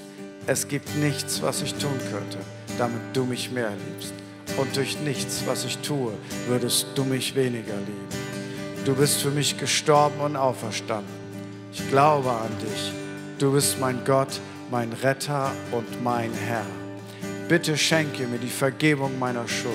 Es 0.48 0.68
gibt 0.68 0.94
nichts, 0.98 1.42
was 1.42 1.62
ich 1.62 1.74
tun 1.76 1.98
könnte, 2.12 2.38
damit 2.78 3.02
du 3.14 3.24
mich 3.24 3.52
mehr 3.52 3.72
liebst. 3.72 4.14
Und 4.58 4.76
durch 4.76 5.00
nichts, 5.00 5.44
was 5.46 5.66
ich 5.66 5.78
tue, 5.80 6.14
würdest 6.48 6.88
du 6.96 7.04
mich 7.04 7.36
weniger 7.36 7.76
lieben. 7.78 8.25
Du 8.86 8.94
bist 8.94 9.24
für 9.24 9.32
mich 9.32 9.58
gestorben 9.58 10.20
und 10.20 10.36
auferstanden. 10.36 11.12
Ich 11.74 11.90
glaube 11.90 12.30
an 12.30 12.52
dich. 12.62 12.94
Du 13.40 13.52
bist 13.54 13.80
mein 13.80 14.06
Gott, 14.06 14.40
mein 14.70 14.94
Retter 14.94 15.52
und 15.72 16.04
mein 16.04 16.32
Herr. 16.34 16.68
Bitte 17.50 17.78
schenke 17.78 18.28
mir 18.28 18.38
die 18.38 18.48
Vergebung 18.48 19.18
meiner 19.18 19.48
Schuld. 19.48 19.74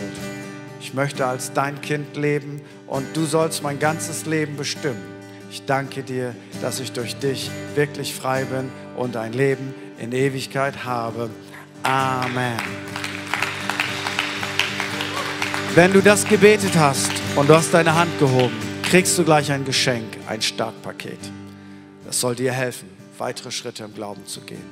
Ich 0.80 0.94
möchte 0.94 1.26
als 1.26 1.52
dein 1.52 1.80
Kind 1.80 2.16
leben 2.16 2.60
und 2.86 3.04
du 3.16 3.24
sollst 3.24 3.64
mein 3.64 3.80
ganzes 3.80 4.26
Leben 4.26 4.56
bestimmen. 4.56 5.02
Ich 5.50 5.66
danke 5.66 6.04
dir, 6.04 6.32
dass 6.62 6.78
ich 6.78 6.92
durch 6.92 7.16
dich 7.16 7.50
wirklich 7.74 8.14
frei 8.14 8.44
bin 8.44 8.70
und 8.96 9.16
ein 9.16 9.32
Leben 9.32 9.74
in 9.98 10.12
Ewigkeit 10.12 10.84
habe. 10.84 11.30
Amen. 11.82 12.58
Wenn 15.74 15.92
du 15.92 16.00
das 16.00 16.24
gebetet 16.24 16.76
hast 16.76 17.10
und 17.34 17.50
du 17.50 17.56
hast 17.56 17.74
deine 17.74 17.94
Hand 17.94 18.16
gehoben, 18.20 18.69
kriegst 18.90 19.16
du 19.16 19.22
gleich 19.22 19.52
ein 19.52 19.64
Geschenk, 19.64 20.16
ein 20.26 20.42
Startpaket. 20.42 21.20
Das 22.04 22.18
soll 22.18 22.34
dir 22.34 22.50
helfen, 22.50 22.88
weitere 23.18 23.52
Schritte 23.52 23.84
im 23.84 23.94
Glauben 23.94 24.26
zu 24.26 24.40
gehen. 24.40 24.64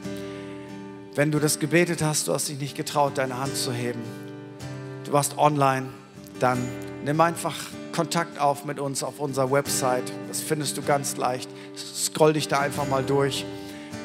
Wenn 1.14 1.31
du 1.31 1.38
das 1.38 1.61
gebetet 1.61 2.02
hast, 2.02 2.26
du 2.26 2.35
hast 2.35 2.48
dich 2.48 2.59
nicht 2.59 2.76
getraut, 2.76 3.16
deine 3.16 3.38
Hand 3.38 3.54
zu 3.54 3.72
heben, 3.72 4.02
du 5.04 5.12
warst 5.12 5.38
online, 5.38 5.87
dann 6.40 6.59
nimm 7.04 7.20
einfach 7.20 7.54
Kontakt 7.92 8.40
auf 8.40 8.64
mit 8.64 8.81
uns 8.81 9.04
auf 9.04 9.20
unserer 9.20 9.52
Website. 9.52 10.11
Das 10.26 10.40
findest 10.40 10.76
du 10.76 10.83
ganz 10.83 11.16
leicht. 11.16 11.48
Scroll 11.76 12.33
dich 12.33 12.48
da 12.48 12.59
einfach 12.59 12.88
mal 12.88 13.04
durch 13.04 13.44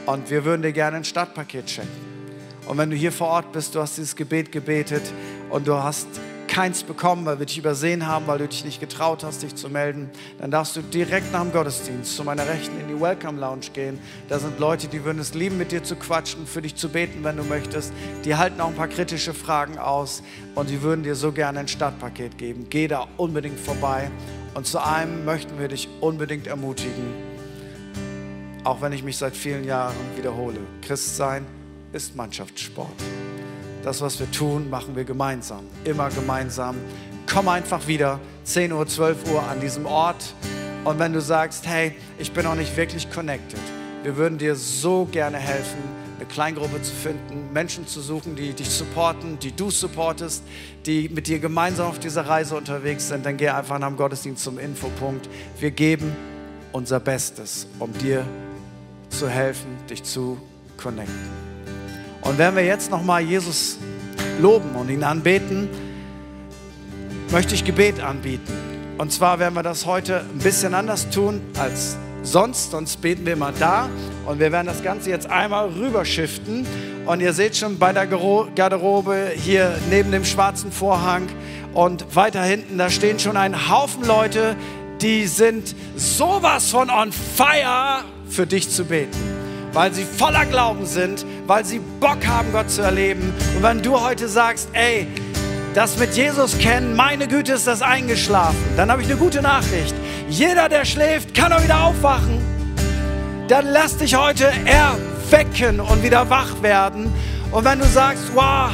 und 0.05 0.29
wir 0.29 0.45
würden 0.45 0.61
dir 0.61 0.73
gerne 0.73 0.97
ein 0.97 1.05
Startpaket 1.05 1.71
schenken. 1.71 2.05
Und 2.67 2.77
wenn 2.77 2.91
du 2.91 2.95
hier 2.95 3.11
vor 3.11 3.29
Ort 3.29 3.51
bist, 3.51 3.73
du 3.73 3.79
hast 3.79 3.97
dieses 3.97 4.15
Gebet 4.15 4.51
gebetet 4.51 5.11
und 5.49 5.67
du 5.67 5.73
hast 5.73 6.05
keins 6.53 6.83
bekommen, 6.83 7.25
weil 7.25 7.39
wir 7.39 7.47
dich 7.47 7.57
übersehen 7.57 8.05
haben, 8.05 8.27
weil 8.27 8.37
du 8.37 8.47
dich 8.47 8.63
nicht 8.63 8.79
getraut 8.79 9.23
hast, 9.23 9.41
dich 9.41 9.55
zu 9.55 9.69
melden, 9.69 10.11
dann 10.37 10.51
darfst 10.51 10.75
du 10.75 10.81
direkt 10.81 11.31
nach 11.31 11.41
dem 11.41 11.51
Gottesdienst 11.51 12.15
zu 12.15 12.23
meiner 12.23 12.47
Rechten 12.47 12.79
in 12.79 12.87
die 12.87 13.01
Welcome 13.01 13.39
Lounge 13.39 13.65
gehen. 13.73 13.97
Da 14.29 14.37
sind 14.37 14.59
Leute, 14.59 14.87
die 14.87 15.03
würden 15.03 15.17
es 15.17 15.33
lieben, 15.33 15.57
mit 15.57 15.71
dir 15.71 15.83
zu 15.83 15.95
quatschen, 15.95 16.45
für 16.45 16.61
dich 16.61 16.75
zu 16.75 16.89
beten, 16.89 17.23
wenn 17.23 17.37
du 17.37 17.43
möchtest. 17.43 17.91
Die 18.23 18.35
halten 18.35 18.61
auch 18.61 18.67
ein 18.67 18.75
paar 18.75 18.87
kritische 18.87 19.33
Fragen 19.33 19.79
aus 19.79 20.21
und 20.53 20.69
die 20.69 20.83
würden 20.83 21.03
dir 21.03 21.15
so 21.15 21.31
gerne 21.31 21.59
ein 21.59 21.67
Stadtpaket 21.67 22.37
geben. 22.37 22.67
Geh 22.69 22.87
da 22.87 23.07
unbedingt 23.17 23.59
vorbei. 23.59 24.11
Und 24.53 24.67
zu 24.67 24.77
einem 24.77 25.25
möchten 25.25 25.57
wir 25.57 25.69
dich 25.69 25.89
unbedingt 26.01 26.45
ermutigen, 26.45 27.15
auch 28.63 28.79
wenn 28.81 28.93
ich 28.93 29.01
mich 29.01 29.17
seit 29.17 29.35
vielen 29.35 29.63
Jahren 29.63 29.95
wiederhole. 30.15 30.59
Christsein 30.83 31.47
ist 31.93 32.15
Mannschaftssport. 32.15 33.01
Das, 33.83 34.01
was 34.01 34.19
wir 34.19 34.31
tun, 34.31 34.69
machen 34.69 34.95
wir 34.95 35.03
gemeinsam. 35.03 35.65
Immer 35.83 36.09
gemeinsam. 36.09 36.77
Komm 37.31 37.49
einfach 37.49 37.85
wieder, 37.87 38.19
10 38.45 38.71
Uhr, 38.71 38.87
12 38.87 39.31
Uhr 39.31 39.43
an 39.43 39.59
diesem 39.59 39.85
Ort. 39.85 40.33
Und 40.85 40.99
wenn 40.99 41.11
du 41.13 41.21
sagst, 41.21 41.67
hey, 41.67 41.95
ich 42.17 42.31
bin 42.31 42.45
noch 42.45 42.55
nicht 42.55 42.75
wirklich 42.77 43.11
connected, 43.11 43.59
wir 44.03 44.15
würden 44.17 44.37
dir 44.37 44.55
so 44.55 45.05
gerne 45.11 45.37
helfen, 45.37 45.79
eine 46.17 46.25
Kleingruppe 46.25 46.81
zu 46.81 46.93
finden, 46.93 47.51
Menschen 47.51 47.87
zu 47.87 48.01
suchen, 48.01 48.35
die 48.35 48.53
dich 48.53 48.69
supporten, 48.69 49.39
die 49.39 49.53
du 49.53 49.69
supportest, 49.69 50.43
die 50.85 51.09
mit 51.09 51.27
dir 51.27 51.39
gemeinsam 51.39 51.87
auf 51.87 51.99
dieser 51.99 52.27
Reise 52.27 52.55
unterwegs 52.55 53.07
sind, 53.07 53.25
dann 53.25 53.37
geh 53.37 53.49
einfach 53.49 53.79
nach 53.79 53.87
dem 53.87 53.97
Gottesdienst 53.97 54.43
zum 54.43 54.59
Infopunkt. 54.59 55.27
Wir 55.59 55.71
geben 55.71 56.15
unser 56.71 56.99
Bestes, 56.99 57.67
um 57.79 57.91
dir 57.97 58.25
zu 59.09 59.29
helfen, 59.29 59.77
dich 59.89 60.03
zu 60.03 60.37
connecten. 60.77 61.52
Und 62.23 62.37
wenn 62.37 62.55
wir 62.55 62.63
jetzt 62.63 62.89
nochmal 62.89 63.21
Jesus 63.21 63.77
loben 64.39 64.75
und 64.75 64.89
ihn 64.89 65.03
anbeten, 65.03 65.69
möchte 67.31 67.53
ich 67.55 67.65
Gebet 67.65 67.99
anbieten. 67.99 68.53
Und 68.97 69.11
zwar 69.11 69.39
werden 69.39 69.55
wir 69.55 69.63
das 69.63 69.85
heute 69.85 70.21
ein 70.21 70.39
bisschen 70.39 70.73
anders 70.73 71.09
tun 71.09 71.41
als 71.59 71.97
sonst, 72.21 72.71
sonst 72.71 73.01
beten 73.01 73.25
wir 73.25 73.35
mal 73.35 73.53
da 73.59 73.89
und 74.25 74.39
wir 74.39 74.51
werden 74.51 74.67
das 74.67 74.81
Ganze 74.83 75.09
jetzt 75.09 75.29
einmal 75.29 75.69
rüberschiften. 75.69 76.65
Und 77.05 77.19
ihr 77.19 77.33
seht 77.33 77.57
schon 77.57 77.77
bei 77.77 77.91
der 77.91 78.07
Garderobe 78.07 79.31
hier 79.35 79.77
neben 79.89 80.11
dem 80.11 80.23
schwarzen 80.23 80.71
Vorhang 80.71 81.27
und 81.73 82.15
weiter 82.15 82.43
hinten, 82.43 82.77
da 82.77 82.89
stehen 82.89 83.19
schon 83.19 83.35
ein 83.35 83.69
Haufen 83.69 84.05
Leute, 84.05 84.55
die 85.01 85.27
sind 85.27 85.75
sowas 85.97 86.69
von 86.69 86.89
on 86.89 87.11
fire 87.11 88.05
für 88.29 88.47
dich 88.47 88.69
zu 88.69 88.85
beten. 88.85 89.42
Weil 89.73 89.93
sie 89.93 90.05
voller 90.05 90.45
Glauben 90.45 90.85
sind, 90.85 91.25
weil 91.47 91.65
sie 91.65 91.79
Bock 91.99 92.25
haben, 92.25 92.51
Gott 92.51 92.69
zu 92.69 92.81
erleben. 92.81 93.33
Und 93.55 93.63
wenn 93.63 93.81
du 93.81 93.99
heute 93.99 94.27
sagst, 94.27 94.69
ey, 94.73 95.07
das 95.73 95.97
mit 95.97 96.15
Jesus 96.15 96.57
kennen, 96.59 96.95
meine 96.95 97.27
Güte 97.27 97.53
ist 97.53 97.65
das 97.65 97.81
eingeschlafen, 97.81 98.63
dann 98.77 98.91
habe 98.91 99.01
ich 99.01 99.07
eine 99.09 99.17
gute 99.17 99.41
Nachricht. 99.41 99.95
Jeder, 100.29 100.69
der 100.69 100.85
schläft, 100.85 101.33
kann 101.33 101.51
auch 101.51 101.63
wieder 101.63 101.83
aufwachen. 101.83 102.39
Dann 103.47 103.65
lass 103.67 103.97
dich 103.97 104.15
heute 104.15 104.51
erwecken 104.65 105.79
und 105.79 106.03
wieder 106.03 106.29
wach 106.29 106.61
werden. 106.61 107.11
Und 107.51 107.65
wenn 107.65 107.79
du 107.79 107.85
sagst, 107.85 108.23
wow, 108.33 108.71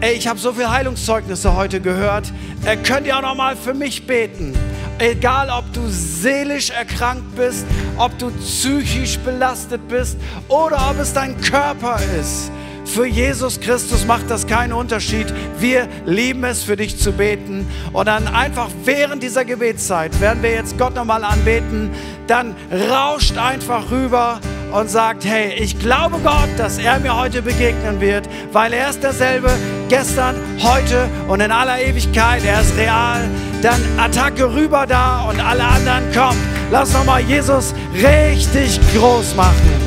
ey, 0.00 0.14
ich 0.14 0.28
habe 0.28 0.38
so 0.38 0.52
viele 0.52 0.70
Heilungszeugnisse 0.70 1.54
heute 1.54 1.80
gehört, 1.80 2.32
äh, 2.64 2.76
könnt 2.76 3.06
ihr 3.06 3.16
auch 3.16 3.22
noch 3.22 3.34
mal 3.34 3.56
für 3.56 3.74
mich 3.74 4.06
beten. 4.06 4.54
Egal, 5.02 5.50
ob 5.50 5.64
du 5.72 5.80
seelisch 5.88 6.70
erkrankt 6.70 7.34
bist, 7.34 7.66
ob 7.98 8.16
du 8.18 8.30
psychisch 8.30 9.18
belastet 9.18 9.80
bist 9.88 10.16
oder 10.46 10.90
ob 10.90 11.00
es 11.00 11.12
dein 11.12 11.40
Körper 11.40 11.98
ist. 12.20 12.52
Für 12.84 13.04
Jesus 13.04 13.58
Christus 13.58 14.06
macht 14.06 14.30
das 14.30 14.46
keinen 14.46 14.72
Unterschied. 14.72 15.26
Wir 15.58 15.88
lieben 16.06 16.44
es, 16.44 16.62
für 16.62 16.76
dich 16.76 17.00
zu 17.00 17.10
beten. 17.10 17.66
Und 17.92 18.06
dann 18.06 18.28
einfach 18.28 18.68
während 18.84 19.24
dieser 19.24 19.44
Gebetszeit 19.44 20.20
werden 20.20 20.40
wir 20.40 20.52
jetzt 20.52 20.78
Gott 20.78 20.94
nochmal 20.94 21.24
anbeten. 21.24 21.90
Dann 22.28 22.54
rauscht 22.70 23.36
einfach 23.36 23.90
rüber 23.90 24.40
und 24.72 24.88
sagt, 24.88 25.24
hey, 25.24 25.52
ich 25.54 25.80
glaube 25.80 26.18
Gott, 26.22 26.50
dass 26.58 26.78
er 26.78 27.00
mir 27.00 27.18
heute 27.18 27.42
begegnen 27.42 28.00
wird, 28.00 28.28
weil 28.52 28.72
er 28.72 28.90
ist 28.90 29.02
derselbe 29.02 29.50
gestern, 29.88 30.36
heute 30.60 31.08
und 31.26 31.40
in 31.40 31.50
aller 31.50 31.82
Ewigkeit. 31.82 32.44
Er 32.44 32.60
ist 32.60 32.76
real. 32.76 33.28
Dann 33.62 33.80
Attacke 33.96 34.52
rüber 34.52 34.86
da 34.88 35.22
und 35.22 35.40
alle 35.40 35.64
anderen 35.64 36.12
kommt. 36.12 36.40
Lass 36.72 36.92
nochmal 36.92 37.20
Jesus 37.20 37.72
richtig 37.94 38.80
groß 38.92 39.36
machen. 39.36 39.81